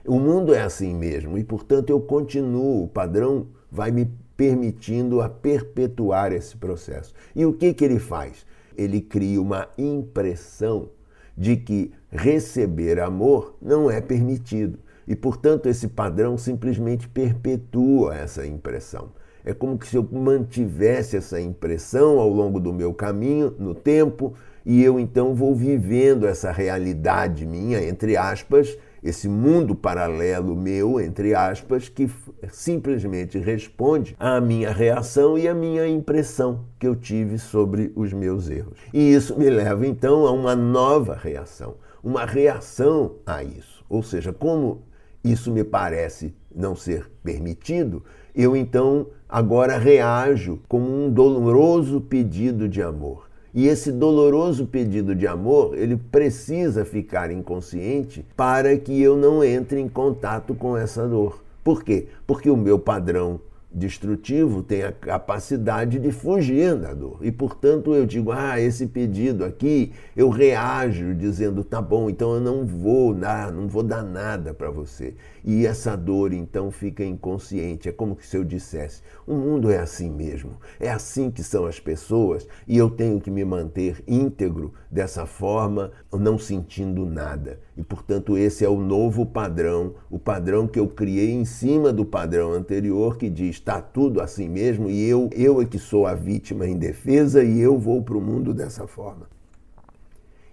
O 0.06 0.18
mundo 0.18 0.54
é 0.54 0.62
assim 0.62 0.94
mesmo. 0.94 1.38
E, 1.38 1.44
portanto, 1.44 1.90
eu 1.90 2.00
continuo. 2.00 2.84
O 2.84 2.88
padrão 2.88 3.48
vai 3.70 3.90
me 3.90 4.10
permitindo 4.36 5.20
a 5.20 5.28
perpetuar 5.28 6.32
esse 6.32 6.56
processo. 6.56 7.14
E 7.36 7.44
o 7.44 7.52
que, 7.52 7.74
que 7.74 7.84
ele 7.84 7.98
faz? 7.98 8.46
Ele 8.76 9.00
cria 9.00 9.40
uma 9.40 9.68
impressão 9.76 10.88
de 11.36 11.56
que 11.56 11.92
receber 12.10 12.98
amor 12.98 13.56
não 13.60 13.90
é 13.90 14.00
permitido. 14.00 14.78
E, 15.06 15.14
portanto, 15.14 15.66
esse 15.66 15.88
padrão 15.88 16.38
simplesmente 16.38 17.08
perpetua 17.08 18.16
essa 18.16 18.46
impressão. 18.46 19.10
É 19.44 19.54
como 19.54 19.82
se 19.84 19.96
eu 19.96 20.06
mantivesse 20.10 21.16
essa 21.16 21.40
impressão 21.40 22.18
ao 22.18 22.28
longo 22.28 22.60
do 22.60 22.72
meu 22.72 22.92
caminho, 22.92 23.54
no 23.58 23.74
tempo, 23.74 24.34
e 24.64 24.82
eu 24.82 25.00
então 25.00 25.34
vou 25.34 25.54
vivendo 25.54 26.26
essa 26.26 26.52
realidade 26.52 27.46
minha, 27.46 27.82
entre 27.82 28.16
aspas, 28.16 28.76
esse 29.02 29.28
mundo 29.28 29.74
paralelo 29.74 30.54
meu, 30.54 31.00
entre 31.00 31.34
aspas, 31.34 31.88
que 31.88 32.10
simplesmente 32.50 33.38
responde 33.38 34.14
à 34.18 34.40
minha 34.40 34.72
reação 34.72 35.38
e 35.38 35.48
à 35.48 35.54
minha 35.54 35.86
impressão 35.88 36.64
que 36.78 36.86
eu 36.86 36.94
tive 36.94 37.38
sobre 37.38 37.92
os 37.96 38.12
meus 38.12 38.50
erros. 38.50 38.78
E 38.92 39.12
isso 39.12 39.38
me 39.38 39.48
leva 39.48 39.86
então 39.86 40.26
a 40.26 40.32
uma 40.32 40.54
nova 40.54 41.14
reação, 41.14 41.74
uma 42.02 42.24
reação 42.24 43.16
a 43.24 43.42
isso. 43.42 43.84
Ou 43.88 44.02
seja, 44.02 44.32
como 44.32 44.82
isso 45.24 45.50
me 45.50 45.64
parece 45.64 46.34
não 46.54 46.74
ser 46.74 47.10
permitido, 47.22 48.02
eu 48.34 48.56
então 48.56 49.08
agora 49.28 49.78
reajo 49.78 50.60
com 50.68 50.80
um 50.80 51.10
doloroso 51.10 52.00
pedido 52.00 52.68
de 52.68 52.82
amor. 52.82 53.29
E 53.52 53.66
esse 53.66 53.90
doloroso 53.90 54.66
pedido 54.66 55.14
de 55.14 55.26
amor, 55.26 55.76
ele 55.76 55.96
precisa 55.96 56.84
ficar 56.84 57.30
inconsciente 57.32 58.24
para 58.36 58.76
que 58.78 59.00
eu 59.00 59.16
não 59.16 59.42
entre 59.42 59.80
em 59.80 59.88
contato 59.88 60.54
com 60.54 60.76
essa 60.76 61.06
dor. 61.06 61.42
Por 61.64 61.82
quê? 61.82 62.06
Porque 62.26 62.48
o 62.48 62.56
meu 62.56 62.78
padrão 62.78 63.40
destrutivo 63.72 64.62
tem 64.62 64.82
a 64.82 64.92
capacidade 64.92 65.98
de 65.98 66.10
fugir 66.10 66.76
da 66.76 66.92
dor. 66.92 67.18
E, 67.22 67.30
portanto, 67.30 67.94
eu 67.94 68.04
digo, 68.04 68.32
ah, 68.32 68.60
esse 68.60 68.86
pedido 68.86 69.44
aqui, 69.44 69.92
eu 70.16 70.28
reajo 70.28 71.14
dizendo, 71.14 71.62
tá 71.62 71.80
bom, 71.80 72.10
então 72.10 72.34
eu 72.34 72.40
não 72.40 72.66
vou 72.66 73.14
dar, 73.14 73.52
não 73.52 73.68
vou 73.68 73.82
dar 73.82 74.02
nada 74.02 74.52
para 74.52 74.70
você. 74.70 75.14
E 75.44 75.64
essa 75.66 75.96
dor, 75.96 76.32
então, 76.32 76.70
fica 76.70 77.04
inconsciente. 77.04 77.88
É 77.88 77.92
como 77.92 78.16
se 78.20 78.36
eu 78.36 78.44
dissesse, 78.44 79.02
o 79.26 79.34
mundo 79.34 79.70
é 79.70 79.78
assim 79.78 80.10
mesmo. 80.10 80.56
É 80.78 80.90
assim 80.90 81.30
que 81.30 81.42
são 81.42 81.64
as 81.66 81.78
pessoas 81.78 82.46
e 82.66 82.76
eu 82.76 82.90
tenho 82.90 83.20
que 83.20 83.30
me 83.30 83.44
manter 83.44 84.02
íntegro 84.06 84.74
dessa 84.90 85.26
forma, 85.26 85.92
não 86.12 86.38
sentindo 86.38 87.06
nada. 87.06 87.60
E, 87.80 87.82
portanto, 87.82 88.36
esse 88.36 88.62
é 88.62 88.68
o 88.68 88.78
novo 88.78 89.24
padrão, 89.24 89.94
o 90.10 90.18
padrão 90.18 90.68
que 90.68 90.78
eu 90.78 90.86
criei 90.86 91.30
em 91.30 91.46
cima 91.46 91.90
do 91.90 92.04
padrão 92.04 92.52
anterior 92.52 93.16
que 93.16 93.30
diz 93.30 93.56
está 93.56 93.80
tudo 93.80 94.20
assim 94.20 94.50
mesmo 94.50 94.90
e 94.90 95.08
eu, 95.08 95.30
eu 95.32 95.62
é 95.62 95.64
que 95.64 95.78
sou 95.78 96.06
a 96.06 96.12
vítima 96.12 96.66
indefesa 96.66 97.42
e 97.42 97.58
eu 97.58 97.78
vou 97.78 98.02
para 98.02 98.18
o 98.18 98.20
mundo 98.20 98.52
dessa 98.52 98.86
forma. 98.86 99.39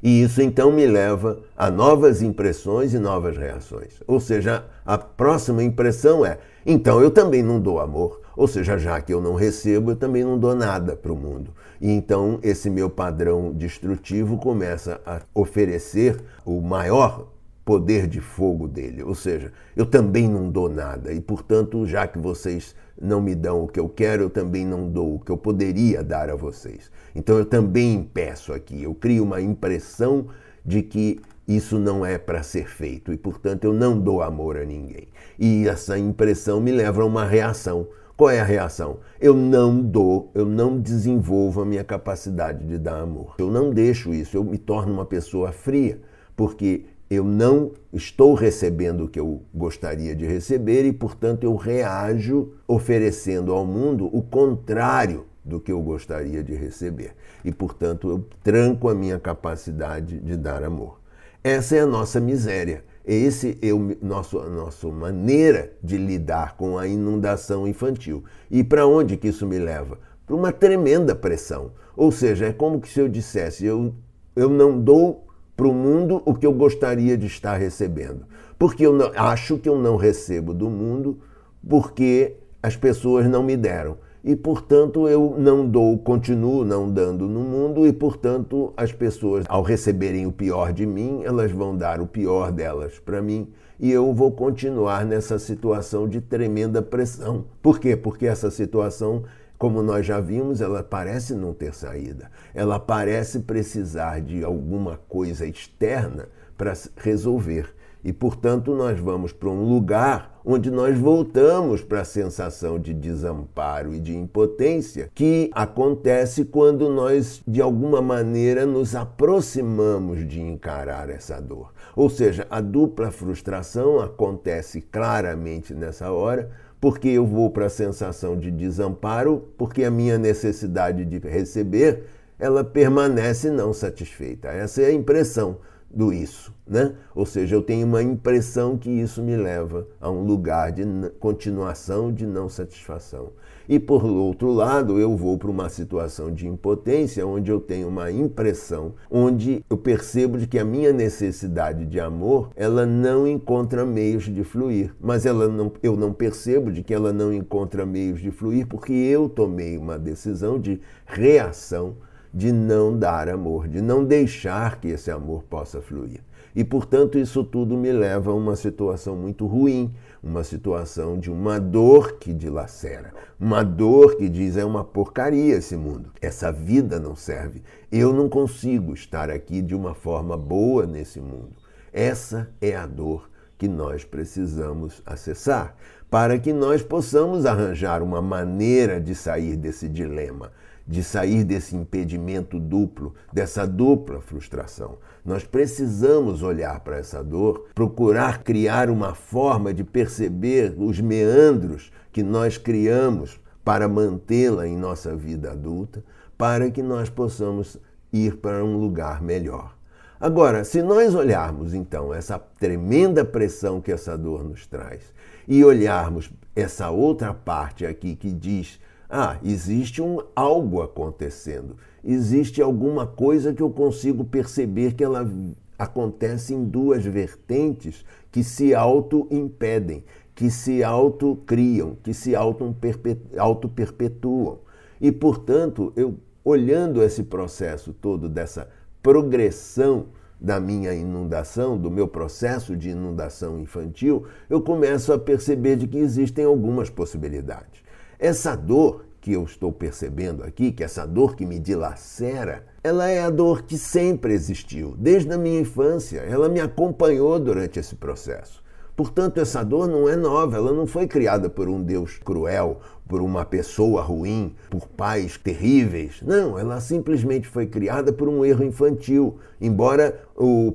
E 0.02 0.22
isso 0.22 0.42
então 0.42 0.72
me 0.72 0.86
leva 0.86 1.40
a 1.56 1.72
novas 1.72 2.22
impressões 2.22 2.94
e 2.94 3.00
novas 3.00 3.36
reações. 3.36 4.02
Ou 4.06 4.20
seja, 4.20 4.66
a 4.86 4.98
próxima 4.98 5.64
impressão 5.64 6.26
é: 6.26 6.38
então 6.66 7.02
eu 7.02 7.10
também 7.10 7.42
não 7.42 7.60
dou 7.60 7.80
amor. 7.80 8.22
Ou 8.36 8.48
seja, 8.48 8.78
já 8.78 9.02
que 9.02 9.12
eu 9.12 9.20
não 9.20 9.34
recebo, 9.34 9.92
eu 9.92 9.96
também 9.96 10.24
não 10.24 10.38
dou 10.38 10.54
nada 10.54 10.96
para 10.96 11.12
o 11.12 11.16
mundo. 11.16 11.52
E 11.82 11.90
então 11.92 12.40
esse 12.44 12.70
meu 12.70 12.90
padrão 12.90 13.52
destrutivo 13.52 14.38
começa 14.38 15.02
a 15.04 15.22
oferecer 15.34 16.18
o 16.46 16.62
maior 16.62 17.28
poder 17.68 18.08
de 18.08 18.22
fogo 18.22 18.66
dele. 18.66 19.04
Ou 19.04 19.14
seja, 19.14 19.52
eu 19.76 19.86
também 19.86 20.26
não 20.26 20.50
dou 20.50 20.70
nada 20.70 21.12
e, 21.12 21.20
portanto, 21.20 21.86
já 21.86 22.08
que 22.08 22.18
vocês 22.18 22.74
não 23.00 23.22
me 23.22 23.36
dão 23.36 23.66
o 23.66 23.68
que 23.68 23.78
eu 23.78 23.90
quero, 23.90 24.24
eu 24.24 24.30
também 24.30 24.66
não 24.66 24.90
dou 24.90 25.16
o 25.16 25.20
que 25.20 25.30
eu 25.30 25.38
poderia 25.38 26.02
dar 26.02 26.30
a 26.30 26.36
vocês. 26.36 26.90
Então 27.14 27.38
eu 27.38 27.44
também 27.44 27.96
impeço 27.96 28.54
aqui, 28.54 28.84
eu 28.84 28.96
crio 28.96 29.26
uma 29.26 29.42
impressão 29.42 30.28
de 30.66 30.82
que 30.82 31.20
isso 31.46 31.78
não 31.78 32.06
é 32.06 32.18
para 32.18 32.42
ser 32.42 32.70
feito 32.70 33.12
e, 33.12 33.18
portanto, 33.18 33.66
eu 33.66 33.74
não 33.74 34.00
dou 34.00 34.22
amor 34.22 34.56
a 34.56 34.64
ninguém. 34.64 35.10
E 35.38 35.68
essa 35.68 36.00
impressão 36.00 36.62
me 36.62 36.72
leva 36.72 37.02
a 37.02 37.06
uma 37.06 37.26
reação. 37.26 37.86
Qual 38.16 38.30
é 38.30 38.40
a 38.40 38.46
reação? 38.46 39.00
Eu 39.20 39.34
não 39.34 39.82
dou, 39.82 40.32
eu 40.34 40.46
não 40.46 40.80
desenvolvo 40.80 41.62
a 41.62 41.66
minha 41.66 41.84
capacidade 41.84 42.66
de 42.66 42.78
dar 42.78 43.02
amor. 43.02 43.36
Eu 43.38 43.52
não 43.52 43.72
deixo 43.72 44.14
isso, 44.14 44.38
eu 44.38 44.44
me 44.44 44.58
torno 44.58 44.94
uma 44.94 45.06
pessoa 45.06 45.52
fria, 45.52 46.00
porque 46.36 46.86
eu 47.10 47.24
não 47.24 47.72
estou 47.94 48.34
recebendo 48.34 49.06
o 49.06 49.08
que 49.08 49.20
eu 49.20 49.42
gostaria 49.54 50.16
de 50.16 50.26
receber 50.26 50.86
e, 50.86 50.92
portanto, 50.92 51.44
eu 51.44 51.56
reajo 51.56 52.54
oferecendo 52.68 53.54
ao 53.54 53.66
mundo 53.66 54.10
o 54.12 54.22
contrário 54.22 55.26
do 55.44 55.60
que 55.60 55.72
eu 55.72 55.82
gostaria 55.82 56.44
de 56.44 56.54
receber. 56.54 57.14
E, 57.46 57.52
portanto, 57.52 58.10
eu 58.10 58.26
tranco 58.44 58.90
a 58.90 58.96
minha 58.96 59.18
capacidade 59.18 60.20
de 60.20 60.36
dar 60.36 60.64
amor. 60.64 61.00
Essa 61.42 61.78
é 61.78 61.80
a 61.80 61.88
nossa 61.88 62.20
miséria. 62.20 62.84
Esse 63.06 63.58
é 63.62 63.72
o 63.72 63.96
nosso, 64.02 64.38
a 64.38 64.50
nossa 64.50 64.86
maneira 64.90 65.72
de 65.82 65.98
lidar 65.98 66.58
com 66.58 66.78
a 66.78 66.86
inundação 66.86 67.66
infantil. 67.66 68.26
E 68.52 68.66
para 68.66 68.86
onde 68.86 69.16
que 69.16 69.30
isso 69.30 69.48
me 69.48 69.58
leva? 69.58 69.98
Para 70.26 70.36
uma 70.36 70.52
tremenda 70.52 71.16
pressão. 71.16 71.72
Ou 71.96 72.12
seja, 72.12 72.48
é 72.48 72.52
como 72.52 72.86
se 72.86 73.00
eu 73.00 73.08
dissesse, 73.08 73.66
eu, 73.66 73.96
eu 74.36 74.50
não 74.50 74.78
dou 74.78 75.27
para 75.58 75.68
o 75.68 75.74
mundo 75.74 76.22
o 76.24 76.36
que 76.36 76.46
eu 76.46 76.54
gostaria 76.54 77.18
de 77.18 77.26
estar 77.26 77.58
recebendo. 77.58 78.26
Porque 78.60 78.86
eu 78.86 78.94
não, 78.94 79.12
acho 79.16 79.58
que 79.58 79.68
eu 79.68 79.78
não 79.78 79.98
recebo 79.98 80.54
do 80.54 80.70
mundo 80.70 81.20
porque 81.68 82.38
as 82.62 82.76
pessoas 82.76 83.28
não 83.28 83.42
me 83.42 83.58
deram. 83.58 83.98
E, 84.24 84.36
portanto, 84.36 85.08
eu 85.08 85.36
não 85.38 85.68
dou, 85.68 85.98
continuo 85.98 86.64
não 86.66 86.92
dando 86.92 87.28
no 87.28 87.40
mundo, 87.40 87.88
e, 87.88 87.94
portanto, 87.94 88.74
as 88.76 88.92
pessoas, 88.92 89.46
ao 89.48 89.62
receberem 89.62 90.26
o 90.26 90.32
pior 90.32 90.74
de 90.74 90.86
mim, 90.86 91.22
elas 91.24 91.52
vão 91.52 91.78
dar 91.78 92.02
o 92.02 92.08
pior 92.08 92.52
delas 92.52 93.00
para 93.00 93.22
mim, 93.22 93.48
e 93.80 93.90
eu 93.90 94.14
vou 94.14 94.32
continuar 94.32 95.06
nessa 95.06 95.40
situação 95.40 96.10
de 96.10 96.20
tremenda 96.20 96.82
pressão. 96.82 97.46
Por 97.62 97.80
quê? 97.80 97.96
Porque 97.96 98.28
essa 98.28 98.52
situação 98.52 99.24
como 99.58 99.82
nós 99.82 100.06
já 100.06 100.20
vimos, 100.20 100.62
ela 100.62 100.84
parece 100.84 101.34
não 101.34 101.54
ter 101.54 101.74
saída. 101.74 102.30
Ela 102.54 102.80
parece 102.80 103.40
precisar 103.40 104.22
de 104.22 104.44
alguma 104.44 104.98
coisa 105.08 105.46
externa 105.46 106.28
para 106.58 106.74
resolver. 106.98 107.74
E, 108.04 108.14
portanto, 108.14 108.74
nós 108.74 109.00
vamos 109.00 109.34
para 109.34 109.50
um 109.50 109.68
lugar 109.68 110.40
onde 110.46 110.72
nós 110.72 110.98
voltamos 110.98 111.82
para 111.82 112.02
a 112.02 112.06
sensação 112.06 112.80
de 112.80 112.94
desamparo 112.94 113.94
e 113.94 114.00
de 114.00 114.16
impotência 114.16 115.10
que 115.14 115.50
acontece 115.54 116.46
quando 116.46 116.90
nós, 116.90 117.42
de 117.46 117.62
alguma 117.62 118.02
maneira, 118.02 118.66
nos 118.66 118.96
aproximamos 118.96 120.26
de 120.26 120.40
encarar 120.40 121.10
essa 121.10 121.42
dor. 121.42 121.74
Ou 121.96 122.10
seja, 122.10 122.48
a 122.50 122.62
dupla 122.62 123.12
frustração 123.12 124.00
acontece 124.00 124.80
claramente 124.80 125.74
nessa 125.74 126.12
hora 126.12 126.50
porque 126.80 127.10
eu 127.10 127.26
vou 127.26 127.50
para 127.50 127.66
a 127.66 127.70
sensação 127.70 128.38
de 128.38 128.52
desamparo, 128.52 129.50
porque 129.58 129.84
a 129.84 129.92
minha 129.92 130.18
necessidade 130.18 131.06
de 131.06 131.18
receber, 131.20 132.04
ela 132.38 132.64
permanece 132.64 133.50
não 133.50 133.74
satisfeita. 133.74 134.50
Essa 134.50 134.84
é 134.84 134.86
a 134.88 134.94
impressão 134.94 135.58
do 135.90 136.14
isso, 136.14 136.54
né? 136.68 136.94
Ou 137.16 137.26
seja, 137.26 137.56
eu 137.56 137.62
tenho 137.62 137.88
uma 137.88 138.04
impressão 138.04 138.78
que 138.78 138.90
isso 138.90 139.24
me 139.24 139.36
leva 139.36 139.88
a 140.00 140.10
um 140.10 140.22
lugar 140.24 140.72
de 140.72 140.84
continuação 141.20 142.12
de 142.14 142.26
não 142.26 142.48
satisfação. 142.50 143.32
E 143.70 143.80
por 143.80 144.06
outro 144.06 144.52
lado, 144.52 144.98
eu 144.98 145.18
vou 145.18 145.38
para 145.38 145.52
uma 145.52 145.68
situação 145.68 146.32
de 146.34 146.48
impotência, 146.48 147.28
onde 147.28 147.52
eu 147.52 147.60
tenho 147.60 147.90
uma 147.90 148.10
impressão, 148.10 148.94
onde 149.12 149.62
eu 149.70 149.78
percebo 149.78 150.38
de 150.38 150.48
que 150.48 150.58
a 150.58 150.64
minha 150.64 150.94
necessidade 150.94 151.86
de 151.86 152.00
amor, 152.00 152.50
ela 152.56 152.86
não 152.86 153.28
encontra 153.28 153.86
meios 153.86 154.24
de 154.24 154.44
fluir. 154.44 154.96
Mas 155.02 155.26
ela 155.26 155.50
não, 155.50 155.72
eu 155.84 155.98
não 155.98 156.14
percebo 156.14 156.72
de 156.72 156.82
que 156.82 156.94
ela 156.94 157.12
não 157.12 157.34
encontra 157.34 157.86
meios 157.86 158.22
de 158.22 158.32
fluir 158.32 158.68
porque 158.68 158.94
eu 158.94 159.28
tomei 159.28 159.78
uma 159.78 160.00
decisão 160.00 160.58
de 160.58 160.80
reação 161.06 161.96
de 162.34 162.52
não 162.52 162.98
dar 162.98 163.28
amor, 163.28 163.68
de 163.68 163.82
não 163.82 164.06
deixar 164.06 164.80
que 164.80 164.88
esse 164.88 165.12
amor 165.12 165.44
possa 165.44 165.82
fluir. 165.82 166.22
E, 166.56 166.64
portanto, 166.64 167.20
isso 167.20 167.44
tudo 167.44 167.78
me 167.78 167.92
leva 167.92 168.32
a 168.32 168.34
uma 168.34 168.56
situação 168.56 169.16
muito 169.16 169.46
ruim, 169.46 169.94
uma 170.22 170.44
situação 170.44 171.20
de 171.20 171.32
uma 171.32 171.60
dor 171.60 172.14
que 172.20 172.34
dilacera, 172.34 173.14
uma 173.40 173.64
dor 173.64 174.16
que 174.16 174.28
diz 174.28 174.58
é 174.58 174.66
uma 174.66 174.84
porcaria 174.84 175.56
esse 175.56 175.76
mundo. 175.76 176.12
Essa 176.22 176.52
vida 176.52 177.00
não 177.00 177.16
serve. 177.16 177.62
Eu 177.92 178.12
não 178.14 178.28
consigo 178.28 178.94
estar 178.94 179.30
aqui 179.30 179.62
de 179.62 179.76
uma 179.76 179.94
forma 179.94 180.36
boa 180.36 180.86
nesse 180.86 181.20
mundo. 181.20 181.56
Essa 181.94 182.50
é 182.62 182.76
a 182.76 182.86
dor 182.86 183.30
que 183.58 183.68
nós 183.68 184.04
precisamos 184.04 185.02
acessar 185.06 185.76
para 186.10 186.38
que 186.38 186.54
nós 186.54 186.82
possamos 186.82 187.46
arranjar 187.46 188.02
uma 188.02 188.22
maneira 188.22 189.02
de 189.02 189.14
sair 189.14 189.56
desse 189.56 189.90
dilema 189.90 190.52
de 190.88 191.04
sair 191.04 191.44
desse 191.44 191.76
impedimento 191.76 192.60
duplo, 192.60 193.14
dessa 193.34 193.68
dupla 193.68 194.22
frustração. 194.22 194.98
Nós 195.26 195.44
precisamos 195.44 196.42
olhar 196.42 196.80
para 196.80 196.98
essa 196.98 197.22
dor, 197.22 197.66
procurar 197.76 198.42
criar 198.44 198.90
uma 198.90 199.14
forma 199.14 199.74
de 199.74 199.84
perceber 199.84 200.74
os 200.78 201.02
meandros 201.02 201.92
que 202.12 202.24
nós 202.24 202.58
criamos 202.58 203.40
para 203.66 203.90
mantê-la 203.90 204.66
em 204.66 204.78
nossa 204.78 205.14
vida 205.14 205.52
adulta, 205.52 206.02
para 206.38 206.72
que 206.72 206.82
nós 206.82 207.10
possamos 207.10 207.78
ir 208.14 208.38
para 208.38 208.64
um 208.64 208.78
lugar 208.78 209.22
melhor. 209.22 209.76
Agora, 210.20 210.64
se 210.64 210.82
nós 210.82 211.14
olharmos 211.14 211.74
então 211.74 212.14
essa 212.14 212.40
tremenda 212.40 213.26
pressão 213.26 213.82
que 213.82 213.92
essa 213.92 214.18
dor 214.18 214.44
nos 214.44 214.66
traz 214.66 215.14
e 215.48 215.64
olharmos 215.64 216.32
essa 216.56 216.90
outra 216.90 217.34
parte 217.34 217.86
aqui 217.86 218.16
que 218.16 218.32
diz 218.32 218.80
ah, 219.10 219.38
existe 219.44 220.02
um 220.02 220.20
algo 220.36 220.82
acontecendo. 220.82 221.78
Existe 222.04 222.62
alguma 222.62 223.08
coisa 223.08 223.54
que 223.54 223.62
eu 223.62 223.70
consigo 223.70 224.26
perceber 224.26 224.94
que 224.94 225.04
ela 225.04 225.30
acontece 225.78 226.54
em 226.54 226.66
duas 226.66 227.06
vertentes 227.06 228.04
que 228.32 228.44
se 228.44 228.76
auto-impedem, 228.76 230.04
que 230.36 230.52
se 230.52 230.84
auto-criam, 230.84 231.96
que 232.04 232.14
se 232.14 232.36
auto-perpetuam. 232.36 234.60
E, 235.00 235.12
portanto, 235.12 235.94
eu 235.96 236.16
olhando 236.44 237.04
esse 237.04 237.24
processo 237.24 237.94
todo 237.94 238.28
dessa 238.30 238.68
progressão 239.02 240.08
da 240.40 240.60
minha 240.60 240.94
inundação, 240.94 241.78
do 241.78 241.90
meu 241.90 242.08
processo 242.08 242.76
de 242.76 242.90
inundação 242.90 243.60
infantil, 243.60 244.26
eu 244.50 244.62
começo 244.62 245.12
a 245.12 245.18
perceber 245.18 245.78
de 245.78 245.88
que 245.88 245.98
existem 245.98 246.46
algumas 246.46 246.90
possibilidades. 246.90 247.87
Essa 248.20 248.56
dor 248.56 249.06
que 249.22 249.34
eu 249.34 249.44
estou 249.44 249.72
percebendo 249.72 250.44
aqui, 250.44 250.72
que 250.72 250.84
essa 250.84 251.06
dor 251.06 251.36
que 251.36 251.46
me 251.46 251.60
dilacera, 251.60 252.66
ela 252.84 253.08
é 253.08 253.22
a 253.22 253.30
dor 253.30 253.62
que 253.62 253.78
sempre 253.78 254.34
existiu, 254.34 254.96
desde 254.98 255.32
a 255.32 255.38
minha 255.38 255.60
infância. 255.60 256.22
Ela 256.22 256.50
me 256.50 256.60
acompanhou 256.60 257.40
durante 257.40 257.80
esse 257.80 257.96
processo. 257.96 258.64
Portanto, 258.96 259.40
essa 259.40 259.64
dor 259.64 259.88
não 259.88 260.10
é 260.10 260.16
nova, 260.16 260.58
ela 260.58 260.74
não 260.74 260.88
foi 260.88 261.06
criada 261.06 261.48
por 261.48 261.70
um 261.70 261.84
Deus 261.84 262.18
cruel, 262.18 262.80
por 263.08 263.22
uma 263.22 263.46
pessoa 263.46 264.02
ruim, 264.02 264.54
por 264.70 264.88
pais 264.88 265.38
terríveis. 265.38 266.22
Não, 266.22 266.60
ela 266.60 266.80
simplesmente 266.80 267.48
foi 267.48 267.66
criada 267.66 268.12
por 268.12 268.28
um 268.28 268.44
erro 268.44 268.64
infantil. 268.64 269.38
Embora 269.60 270.22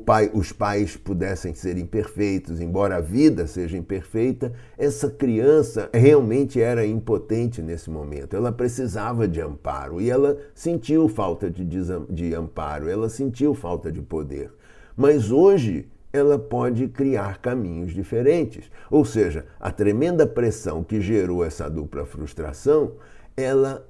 pai, 0.04 0.30
os 0.32 0.52
pais 0.52 0.96
pudessem 0.96 1.54
ser 1.54 1.78
imperfeitos, 1.78 2.60
embora 2.60 2.96
a 2.96 3.00
vida 3.00 3.46
seja 3.46 3.76
imperfeita, 3.76 4.52
essa 4.76 5.08
criança 5.08 5.88
realmente 5.92 6.60
era 6.60 6.84
impotente 6.84 7.62
nesse 7.62 7.90
momento. 7.90 8.34
Ela 8.34 8.50
precisava 8.50 9.28
de 9.28 9.40
amparo 9.40 10.00
e 10.00 10.10
ela 10.10 10.38
sentiu 10.54 11.08
falta 11.08 11.50
de, 11.50 11.64
de 12.10 12.34
amparo, 12.34 12.88
ela 12.88 13.08
sentiu 13.08 13.54
falta 13.54 13.92
de 13.92 14.02
poder. 14.02 14.50
Mas 14.96 15.30
hoje 15.30 15.88
ela 16.12 16.38
pode 16.38 16.88
criar 16.88 17.38
caminhos 17.38 17.92
diferentes. 17.92 18.70
Ou 18.90 19.04
seja, 19.04 19.46
a 19.58 19.70
tremenda 19.70 20.26
pressão 20.26 20.84
que 20.84 21.00
gerou 21.00 21.44
essa 21.44 21.70
dupla 21.70 22.04
frustração, 22.04 22.92
ela, 23.36 23.88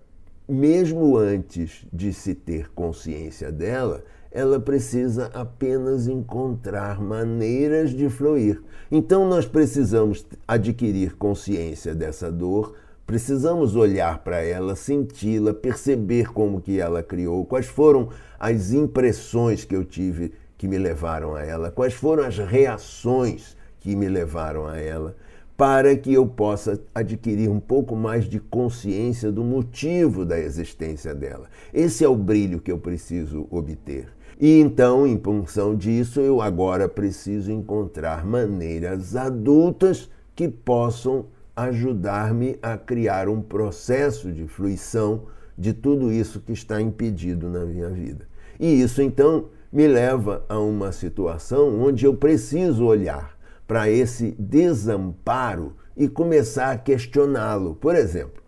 mesmo 0.48 1.16
antes 1.16 1.84
de 1.92 2.12
se 2.12 2.34
ter 2.34 2.70
consciência 2.70 3.50
dela, 3.50 4.04
ela 4.30 4.58
precisa 4.58 5.30
apenas 5.34 6.06
encontrar 6.06 7.00
maneiras 7.00 7.90
de 7.90 8.08
fluir. 8.08 8.62
Então 8.90 9.28
nós 9.28 9.46
precisamos 9.46 10.24
adquirir 10.48 11.16
consciência 11.16 11.94
dessa 11.94 12.32
dor, 12.32 12.74
precisamos 13.06 13.76
olhar 13.76 14.18
para 14.18 14.42
ela, 14.42 14.74
senti-la, 14.74 15.52
perceber 15.52 16.32
como 16.32 16.62
que 16.62 16.80
ela 16.80 17.02
criou, 17.02 17.44
quais 17.44 17.66
foram 17.66 18.08
as 18.38 18.72
impressões 18.72 19.64
que 19.64 19.76
eu 19.76 19.84
tive 19.84 20.32
que 20.62 20.68
me 20.68 20.78
levaram 20.78 21.34
a 21.34 21.42
ela, 21.42 21.72
quais 21.72 21.92
foram 21.92 22.22
as 22.22 22.38
reações 22.38 23.56
que 23.80 23.96
me 23.96 24.08
levaram 24.08 24.64
a 24.64 24.78
ela, 24.78 25.16
para 25.56 25.96
que 25.96 26.14
eu 26.14 26.24
possa 26.24 26.80
adquirir 26.94 27.50
um 27.50 27.58
pouco 27.58 27.96
mais 27.96 28.26
de 28.26 28.38
consciência 28.38 29.32
do 29.32 29.42
motivo 29.42 30.24
da 30.24 30.38
existência 30.38 31.12
dela. 31.12 31.48
Esse 31.74 32.04
é 32.04 32.08
o 32.08 32.14
brilho 32.14 32.60
que 32.60 32.70
eu 32.70 32.78
preciso 32.78 33.44
obter. 33.50 34.06
E 34.40 34.60
então, 34.60 35.04
em 35.04 35.18
função 35.18 35.74
disso, 35.74 36.20
eu 36.20 36.40
agora 36.40 36.88
preciso 36.88 37.50
encontrar 37.50 38.24
maneiras 38.24 39.16
adultas 39.16 40.08
que 40.32 40.48
possam 40.48 41.26
ajudar-me 41.56 42.56
a 42.62 42.78
criar 42.78 43.28
um 43.28 43.42
processo 43.42 44.30
de 44.30 44.46
fruição 44.46 45.24
de 45.58 45.72
tudo 45.72 46.12
isso 46.12 46.38
que 46.38 46.52
está 46.52 46.80
impedido 46.80 47.48
na 47.48 47.64
minha 47.64 47.88
vida. 47.88 48.28
E 48.60 48.80
isso 48.80 49.02
então 49.02 49.46
me 49.72 49.86
leva 49.86 50.44
a 50.48 50.58
uma 50.58 50.92
situação 50.92 51.80
onde 51.80 52.04
eu 52.04 52.14
preciso 52.14 52.84
olhar 52.84 53.38
para 53.66 53.88
esse 53.88 54.32
desamparo 54.38 55.74
e 55.96 56.08
começar 56.08 56.72
a 56.72 56.78
questioná-lo. 56.78 57.74
Por 57.76 57.94
exemplo, 57.94 58.42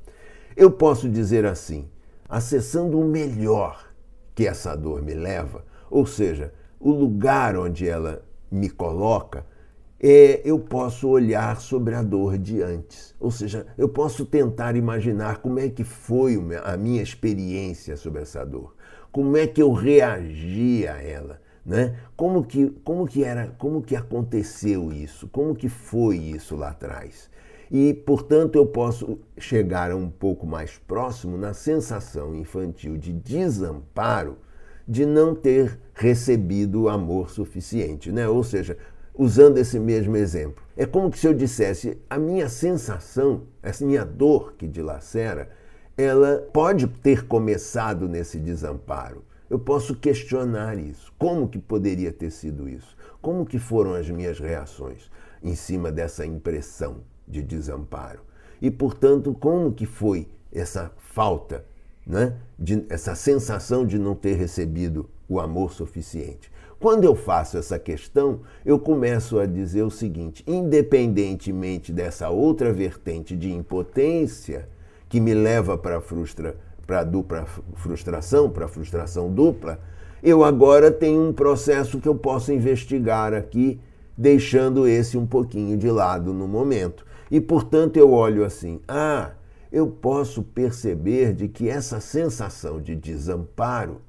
eu 0.54 0.70
posso 0.70 1.08
dizer 1.08 1.46
assim, 1.46 1.88
acessando 2.28 3.00
o 3.00 3.08
melhor 3.08 3.90
que 4.34 4.46
essa 4.46 4.76
dor 4.76 5.00
me 5.00 5.14
leva, 5.14 5.64
ou 5.90 6.04
seja, 6.04 6.52
o 6.78 6.90
lugar 6.90 7.56
onde 7.56 7.88
ela 7.88 8.22
me 8.50 8.68
coloca, 8.68 9.46
é, 9.98 10.42
eu 10.44 10.58
posso 10.58 11.08
olhar 11.08 11.58
sobre 11.60 11.94
a 11.94 12.02
dor 12.02 12.36
de 12.36 12.60
antes. 12.60 13.14
Ou 13.18 13.30
seja, 13.30 13.66
eu 13.78 13.88
posso 13.88 14.26
tentar 14.26 14.76
imaginar 14.76 15.38
como 15.38 15.58
é 15.58 15.70
que 15.70 15.82
foi 15.82 16.38
a 16.62 16.76
minha 16.76 17.02
experiência 17.02 17.96
sobre 17.96 18.20
essa 18.20 18.44
dor. 18.44 18.74
Como 19.14 19.36
é 19.36 19.46
que 19.46 19.62
eu 19.62 19.72
reagi 19.72 20.88
a 20.88 21.00
ela. 21.00 21.40
Né? 21.64 21.96
Como, 22.16 22.42
que, 22.42 22.68
como 22.82 23.06
que 23.06 23.22
era, 23.22 23.46
como 23.56 23.80
que 23.80 23.94
aconteceu 23.94 24.92
isso? 24.92 25.28
Como 25.28 25.54
que 25.54 25.68
foi 25.68 26.16
isso 26.16 26.56
lá 26.56 26.70
atrás? 26.70 27.30
E, 27.70 27.94
portanto, 27.94 28.56
eu 28.56 28.66
posso 28.66 29.20
chegar 29.38 29.94
um 29.94 30.10
pouco 30.10 30.44
mais 30.44 30.78
próximo 30.78 31.38
na 31.38 31.54
sensação 31.54 32.34
infantil 32.34 32.96
de 32.98 33.12
desamparo 33.12 34.36
de 34.86 35.06
não 35.06 35.32
ter 35.32 35.78
recebido 35.94 36.88
amor 36.88 37.30
suficiente, 37.30 38.10
né? 38.10 38.28
Ou 38.28 38.42
seja, 38.42 38.76
usando 39.14 39.58
esse 39.58 39.78
mesmo 39.78 40.16
exemplo. 40.16 40.64
É 40.76 40.84
como 40.86 41.16
se 41.16 41.24
eu 41.24 41.32
dissesse: 41.32 41.96
a 42.10 42.18
minha 42.18 42.48
sensação, 42.48 43.42
essa 43.62 43.86
minha 43.86 44.04
dor 44.04 44.54
que 44.58 44.66
dilacera, 44.66 45.50
ela 45.96 46.48
pode 46.52 46.86
ter 46.88 47.26
começado 47.26 48.08
nesse 48.08 48.38
desamparo. 48.38 49.24
Eu 49.48 49.58
posso 49.58 49.94
questionar 49.94 50.78
isso. 50.78 51.12
Como 51.18 51.48
que 51.48 51.58
poderia 51.58 52.12
ter 52.12 52.30
sido 52.30 52.68
isso? 52.68 52.96
Como 53.22 53.46
que 53.46 53.58
foram 53.58 53.94
as 53.94 54.08
minhas 54.10 54.38
reações 54.38 55.10
em 55.42 55.54
cima 55.54 55.92
dessa 55.92 56.26
impressão 56.26 56.96
de 57.26 57.42
desamparo? 57.42 58.20
E, 58.60 58.70
portanto, 58.70 59.34
como 59.34 59.72
que 59.72 59.86
foi 59.86 60.26
essa 60.52 60.90
falta, 60.96 61.64
né? 62.06 62.34
de, 62.58 62.84
essa 62.88 63.14
sensação 63.14 63.86
de 63.86 63.98
não 63.98 64.14
ter 64.14 64.34
recebido 64.34 65.08
o 65.28 65.38
amor 65.38 65.72
suficiente? 65.72 66.50
Quando 66.80 67.04
eu 67.04 67.14
faço 67.14 67.56
essa 67.56 67.78
questão, 67.78 68.40
eu 68.64 68.78
começo 68.78 69.38
a 69.38 69.46
dizer 69.46 69.82
o 69.82 69.90
seguinte: 69.90 70.42
independentemente 70.46 71.92
dessa 71.92 72.28
outra 72.28 72.72
vertente 72.72 73.36
de 73.36 73.52
impotência 73.52 74.68
que 75.14 75.20
me 75.20 75.32
leva 75.32 75.78
para 75.78 75.98
a 75.98 76.00
frustra, 76.00 76.56
dupla 77.08 77.46
frustração, 77.76 78.50
para 78.50 78.64
a 78.64 78.68
frustração 78.68 79.32
dupla, 79.32 79.78
eu 80.20 80.42
agora 80.42 80.90
tenho 80.90 81.28
um 81.28 81.32
processo 81.32 82.00
que 82.00 82.08
eu 82.08 82.16
posso 82.16 82.52
investigar 82.52 83.32
aqui, 83.32 83.80
deixando 84.18 84.88
esse 84.88 85.16
um 85.16 85.24
pouquinho 85.24 85.76
de 85.76 85.88
lado 85.88 86.32
no 86.32 86.48
momento. 86.48 87.06
E 87.30 87.40
portanto 87.40 87.96
eu 87.96 88.10
olho 88.10 88.44
assim: 88.44 88.80
ah, 88.88 89.30
eu 89.70 89.86
posso 89.86 90.42
perceber 90.42 91.32
de 91.32 91.46
que 91.46 91.68
essa 91.68 92.00
sensação 92.00 92.80
de 92.80 92.96
desamparo, 92.96 94.00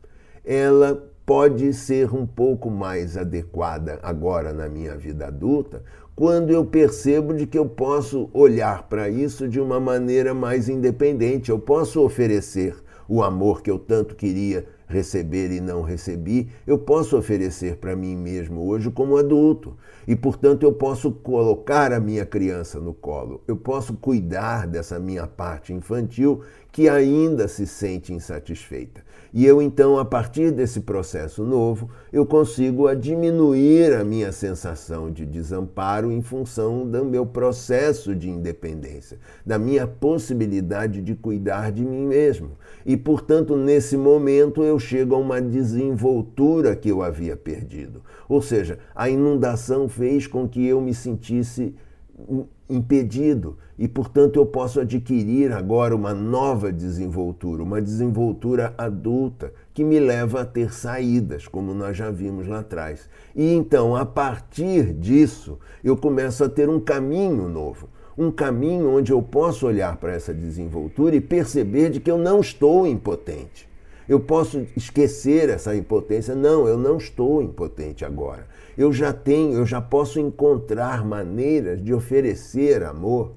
ela 0.43 1.08
pode 1.24 1.72
ser 1.72 2.12
um 2.16 2.26
pouco 2.26 2.72
mais 2.72 3.16
adequada 3.16 3.99
agora 4.01 4.51
na 4.51 4.68
minha 4.68 4.97
vida 4.97 5.28
adulta, 5.28 5.84
quando 6.16 6.49
eu 6.49 6.63
percebo 6.63 7.34
de 7.34 7.45
que 7.45 7.59
eu 7.59 7.66
posso 7.66 8.30
olhar 8.34 8.84
para 8.84 9.09
isso 9.09 9.49
de 9.49 9.59
uma 9.59 9.82
maneira 9.82 10.34
mais 10.34 10.70
independente, 10.70 11.51
eu 11.51 11.59
posso 11.59 12.01
oferecer 12.01 12.74
o 13.07 13.22
amor 13.22 13.61
que 13.61 13.70
eu 13.70 13.78
tanto 13.78 14.16
queria 14.16 14.66
receber 14.88 15.51
e 15.51 15.59
não 15.59 15.82
recebi, 15.82 16.47
eu 16.66 16.78
posso 16.78 17.18
oferecer 17.18 17.78
para 17.78 17.95
mim 17.95 18.16
mesmo 18.16 18.66
hoje 18.66 18.89
como 18.89 19.18
adulto. 19.18 19.76
E, 20.07 20.16
portanto, 20.16 20.63
eu 20.63 20.72
posso 20.72 21.11
colocar 21.11 21.91
a 21.91 21.99
minha 21.99 22.26
criança 22.26 22.80
no 22.80 22.93
colo, 22.93 23.41
eu 23.47 23.57
posso 23.57 23.95
cuidar 23.95 24.68
dessa 24.68 24.97
minha 24.99 25.28
parte 25.28 25.74
infantil 25.74 26.43
que 26.72 26.88
ainda 26.88 27.47
se 27.47 27.66
sente 27.68 28.13
insatisfeita. 28.13 29.03
E 29.38 29.46
eu 29.46 29.62
então, 29.62 30.00
a 30.00 30.06
partir 30.06 30.50
desse 30.50 30.80
processo 30.80 31.44
novo, 31.44 31.90
eu 32.14 32.26
consigo 32.26 32.96
diminuir 32.96 33.94
a 33.94 34.02
minha 34.02 34.32
sensação 34.32 35.12
de 35.12 35.26
desamparo 35.26 36.10
em 36.10 36.22
função 36.22 36.88
do 36.88 37.04
meu 37.04 37.26
processo 37.26 38.16
de 38.16 38.30
independência, 38.30 39.20
da 39.46 39.60
minha 39.60 39.86
possibilidade 39.86 41.02
de 41.02 41.16
cuidar 41.16 41.74
de 41.74 41.84
mim 41.84 42.06
mesmo. 42.06 42.52
E, 42.86 42.96
portanto, 42.96 43.58
nesse 43.58 43.98
momento 43.98 44.64
eu 44.64 44.80
chego 44.80 45.16
a 45.16 45.18
uma 45.18 45.42
desenvoltura 45.42 46.74
que 46.74 46.88
eu 46.88 47.04
havia 47.04 47.36
perdido. 47.36 48.02
Ou 48.30 48.42
seja, 48.42 48.80
a 48.96 49.10
inundação 49.10 49.90
fez 49.90 50.28
com 50.28 50.48
que 50.48 50.66
eu 50.66 50.80
me 50.80 50.94
sentisse 50.94 51.76
impedido 52.69 53.57
e, 53.78 53.88
portanto, 53.88 54.38
eu 54.38 54.45
posso 54.45 54.80
adquirir 54.80 55.51
agora 55.51 55.95
uma 55.95 56.13
nova 56.13 56.71
desenvoltura, 56.71 57.61
uma 57.61 57.82
desenvoltura 57.82 58.73
adulta 58.78 59.53
que 59.73 59.84
me 59.84 59.99
leva 59.99 60.41
a 60.41 60.45
ter 60.45 60.73
saídas, 60.73 61.47
como 61.47 61.73
nós 61.73 61.97
já 61.97 62.09
vimos 62.09 62.47
lá 62.47 62.59
atrás. 62.59 63.09
E 63.36 63.53
então, 63.53 63.95
a 63.95 64.05
partir 64.05 64.93
disso, 64.93 65.59
eu 65.84 65.97
começo 65.97 66.43
a 66.43 66.49
ter 66.49 66.69
um 66.69 66.80
caminho 66.80 67.49
novo, 67.49 67.89
um 68.17 68.32
caminho 68.32 68.89
onde 68.89 69.11
eu 69.11 69.21
posso 69.21 69.67
olhar 69.67 69.97
para 69.97 70.13
essa 70.13 70.34
desenvoltura 70.34 71.15
e 71.15 71.21
perceber 71.21 71.89
de 71.89 71.99
que 71.99 72.09
eu 72.09 72.17
não 72.17 72.39
estou 72.39 72.88
impotente. 72.88 73.67
Eu 74.08 74.20
posso 74.20 74.68
esquecer 74.78 75.49
essa 75.49 75.76
impotência. 75.76 76.36
Não, 76.36 76.68
eu 76.68 76.78
não 76.78 76.97
estou 76.97 77.41
impotente 77.41 78.06
agora. 78.06 78.47
Eu 78.78 78.93
já 78.93 79.12
tenho, 79.12 79.53
eu 79.53 79.66
já 79.66 79.82
posso 79.82 80.20
encontrar 80.20 81.03
maneiras 81.03 81.84
de 81.84 81.93
oferecer 81.93 82.84
amor, 82.84 83.32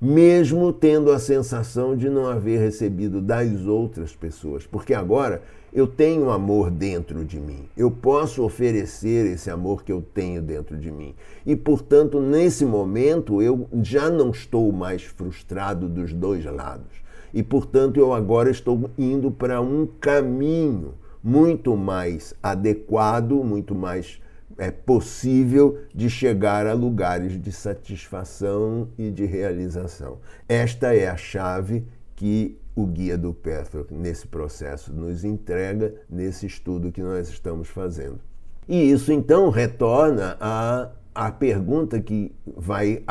mesmo 0.00 0.72
tendo 0.72 1.12
a 1.12 1.18
sensação 1.18 1.96
de 1.96 2.08
não 2.08 2.26
haver 2.26 2.58
recebido 2.58 3.20
das 3.20 3.66
outras 3.66 4.14
pessoas. 4.14 4.66
Porque 4.66 4.92
agora 4.92 5.40
eu 5.72 5.86
tenho 5.86 6.30
amor 6.30 6.70
dentro 6.70 7.24
de 7.24 7.38
mim. 7.38 7.68
Eu 7.76 7.90
posso 7.90 8.42
oferecer 8.42 9.26
esse 9.26 9.50
amor 9.50 9.84
que 9.84 9.92
eu 9.92 10.02
tenho 10.02 10.42
dentro 10.42 10.76
de 10.76 10.90
mim. 10.90 11.14
E, 11.46 11.54
portanto, 11.54 12.20
nesse 12.20 12.64
momento, 12.64 13.40
eu 13.40 13.68
já 13.82 14.10
não 14.10 14.30
estou 14.30 14.72
mais 14.72 15.02
frustrado 15.02 15.88
dos 15.88 16.12
dois 16.12 16.44
lados 16.44 17.07
e, 17.32 17.42
portanto, 17.42 17.98
eu 17.98 18.12
agora 18.12 18.50
estou 18.50 18.90
indo 18.96 19.30
para 19.30 19.60
um 19.60 19.86
caminho 19.86 20.94
muito 21.22 21.76
mais 21.76 22.34
adequado, 22.42 23.42
muito 23.44 23.74
mais 23.74 24.20
é, 24.56 24.70
possível 24.70 25.78
de 25.94 26.08
chegar 26.08 26.66
a 26.66 26.72
lugares 26.72 27.40
de 27.40 27.52
satisfação 27.52 28.88
e 28.98 29.10
de 29.10 29.24
realização. 29.24 30.18
Esta 30.48 30.94
é 30.94 31.08
a 31.08 31.16
chave 31.16 31.86
que 32.16 32.58
o 32.74 32.86
guia 32.86 33.18
do 33.18 33.34
Petrock 33.34 33.92
nesse 33.92 34.26
processo 34.26 34.92
nos 34.92 35.24
entrega 35.24 35.94
nesse 36.08 36.46
estudo 36.46 36.92
que 36.92 37.02
nós 37.02 37.28
estamos 37.28 37.68
fazendo. 37.68 38.20
E 38.68 38.90
isso 38.90 39.12
então 39.12 39.50
retorna 39.50 40.36
a 40.40 40.90
a 41.18 41.32
pergunta 41.32 42.00
que 42.00 42.32
vai 42.56 43.02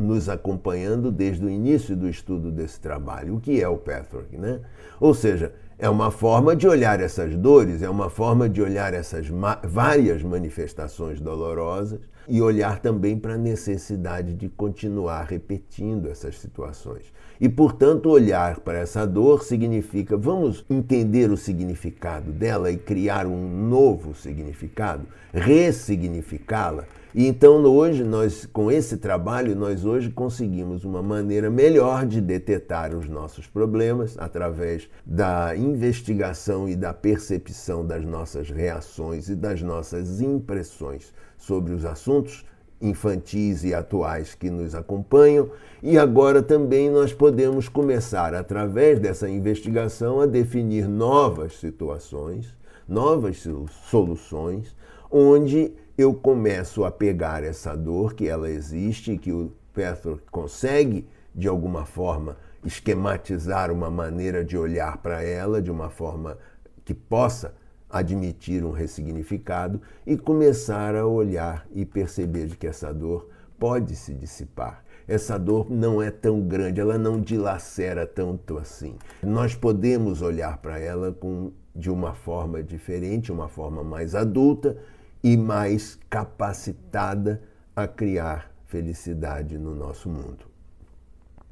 nos 0.00 0.28
acompanhando 0.28 1.10
desde 1.10 1.44
o 1.44 1.50
início 1.50 1.96
do 1.96 2.08
estudo 2.08 2.52
desse 2.52 2.78
trabalho: 2.78 3.34
o 3.34 3.40
que 3.40 3.60
é 3.60 3.68
o 3.68 3.76
patchwork? 3.76 4.36
Né? 4.36 4.60
Ou 5.00 5.12
seja, 5.12 5.52
é 5.76 5.90
uma 5.90 6.12
forma 6.12 6.54
de 6.54 6.68
olhar 6.68 7.00
essas 7.00 7.34
dores, 7.34 7.82
é 7.82 7.90
uma 7.90 8.08
forma 8.08 8.48
de 8.48 8.62
olhar 8.62 8.94
essas 8.94 9.28
ma 9.28 9.56
várias 9.64 10.22
manifestações 10.22 11.20
dolorosas 11.20 11.98
e 12.28 12.40
olhar 12.40 12.78
também 12.78 13.18
para 13.18 13.34
a 13.34 13.38
necessidade 13.38 14.34
de 14.34 14.48
continuar 14.48 15.24
repetindo 15.24 16.08
essas 16.08 16.38
situações. 16.38 17.12
E, 17.40 17.48
portanto, 17.48 18.08
olhar 18.08 18.60
para 18.60 18.78
essa 18.78 19.04
dor 19.04 19.42
significa 19.42 20.16
vamos 20.16 20.64
entender 20.70 21.28
o 21.28 21.36
significado 21.36 22.30
dela 22.30 22.70
e 22.70 22.76
criar 22.76 23.26
um 23.26 23.68
novo 23.68 24.14
significado, 24.14 25.06
ressignificá-la 25.32 26.84
e 27.18 27.26
então 27.26 27.60
hoje 27.64 28.04
nós 28.04 28.46
com 28.46 28.70
esse 28.70 28.96
trabalho 28.96 29.56
nós 29.56 29.84
hoje 29.84 30.08
conseguimos 30.08 30.84
uma 30.84 31.02
maneira 31.02 31.50
melhor 31.50 32.06
de 32.06 32.20
detectar 32.20 32.94
os 32.94 33.08
nossos 33.08 33.44
problemas 33.44 34.16
através 34.16 34.88
da 35.04 35.56
investigação 35.56 36.68
e 36.68 36.76
da 36.76 36.94
percepção 36.94 37.84
das 37.84 38.04
nossas 38.04 38.50
reações 38.50 39.28
e 39.28 39.34
das 39.34 39.60
nossas 39.60 40.20
impressões 40.20 41.12
sobre 41.36 41.74
os 41.74 41.84
assuntos 41.84 42.44
infantis 42.80 43.64
e 43.64 43.74
atuais 43.74 44.36
que 44.36 44.48
nos 44.48 44.72
acompanham, 44.72 45.50
e 45.82 45.98
agora 45.98 46.40
também 46.40 46.88
nós 46.88 47.12
podemos 47.12 47.68
começar, 47.68 48.32
através 48.34 49.00
dessa 49.00 49.28
investigação, 49.28 50.20
a 50.20 50.26
definir 50.26 50.86
novas 50.86 51.58
situações, 51.58 52.56
novas 52.86 53.44
soluções, 53.90 54.76
onde 55.10 55.72
eu 55.98 56.14
começo 56.14 56.84
a 56.84 56.92
pegar 56.92 57.42
essa 57.42 57.76
dor 57.76 58.14
que 58.14 58.28
ela 58.28 58.48
existe, 58.48 59.18
que 59.18 59.32
o 59.32 59.52
Petro 59.74 60.22
consegue, 60.30 61.04
de 61.34 61.48
alguma 61.48 61.84
forma, 61.84 62.36
esquematizar 62.64 63.72
uma 63.72 63.90
maneira 63.90 64.44
de 64.44 64.56
olhar 64.56 64.98
para 64.98 65.24
ela, 65.24 65.60
de 65.60 65.72
uma 65.72 65.90
forma 65.90 66.38
que 66.84 66.94
possa 66.94 67.52
admitir 67.90 68.64
um 68.64 68.70
ressignificado 68.70 69.82
e 70.06 70.16
começar 70.16 70.94
a 70.94 71.04
olhar 71.04 71.66
e 71.72 71.84
perceber 71.84 72.46
de 72.46 72.56
que 72.56 72.68
essa 72.68 72.94
dor 72.94 73.28
pode 73.58 73.96
se 73.96 74.14
dissipar. 74.14 74.84
Essa 75.08 75.36
dor 75.36 75.68
não 75.68 76.00
é 76.00 76.12
tão 76.12 76.42
grande, 76.42 76.80
ela 76.80 76.96
não 76.96 77.20
dilacera 77.20 78.06
tanto 78.06 78.56
assim. 78.56 78.94
Nós 79.20 79.56
podemos 79.56 80.22
olhar 80.22 80.58
para 80.58 80.78
ela 80.78 81.10
com, 81.10 81.50
de 81.74 81.90
uma 81.90 82.14
forma 82.14 82.62
diferente, 82.62 83.32
uma 83.32 83.48
forma 83.48 83.82
mais 83.82 84.14
adulta 84.14 84.76
e 85.22 85.36
mais 85.36 85.98
capacitada 86.08 87.42
a 87.74 87.86
criar 87.86 88.52
felicidade 88.66 89.58
no 89.58 89.74
nosso 89.74 90.08
mundo. 90.08 90.46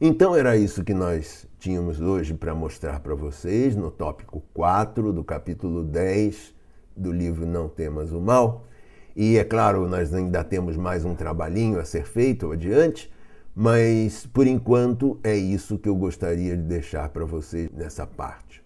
Então 0.01 0.37
era 0.37 0.57
isso 0.57 0.85
que 0.85 0.93
nós 0.93 1.47
tínhamos 1.59 2.01
hoje 2.01 2.35
para 2.35 2.55
mostrar 2.55 3.01
para 3.01 3.15
vocês 3.15 3.75
no 3.75 3.91
tópico 3.91 4.43
4 4.53 5.11
do 5.13 5.25
capítulo 5.25 5.83
10 5.83 6.55
do 6.95 7.11
livro 7.11 7.47
Não 7.47 7.69
Temas 7.69 8.13
o 8.13 8.21
Mal. 8.21 8.67
E 9.15 9.39
é 9.39 9.45
claro, 9.45 9.89
nós 9.89 10.13
ainda 10.13 10.45
temos 10.45 10.77
mais 10.77 11.05
um 11.07 11.15
trabalhinho 11.15 11.81
a 11.81 11.85
ser 11.87 12.05
feito 12.05 12.53
adiante, 12.53 13.11
mas 13.55 14.27
por 14.27 14.47
enquanto 14.47 15.19
é 15.25 15.35
isso 15.35 15.79
que 15.79 15.89
eu 15.89 15.97
gostaria 15.97 16.55
de 16.55 16.63
deixar 16.63 17.09
para 17.09 17.25
vocês 17.25 17.71
nessa 17.71 18.07
parte. 18.07 18.66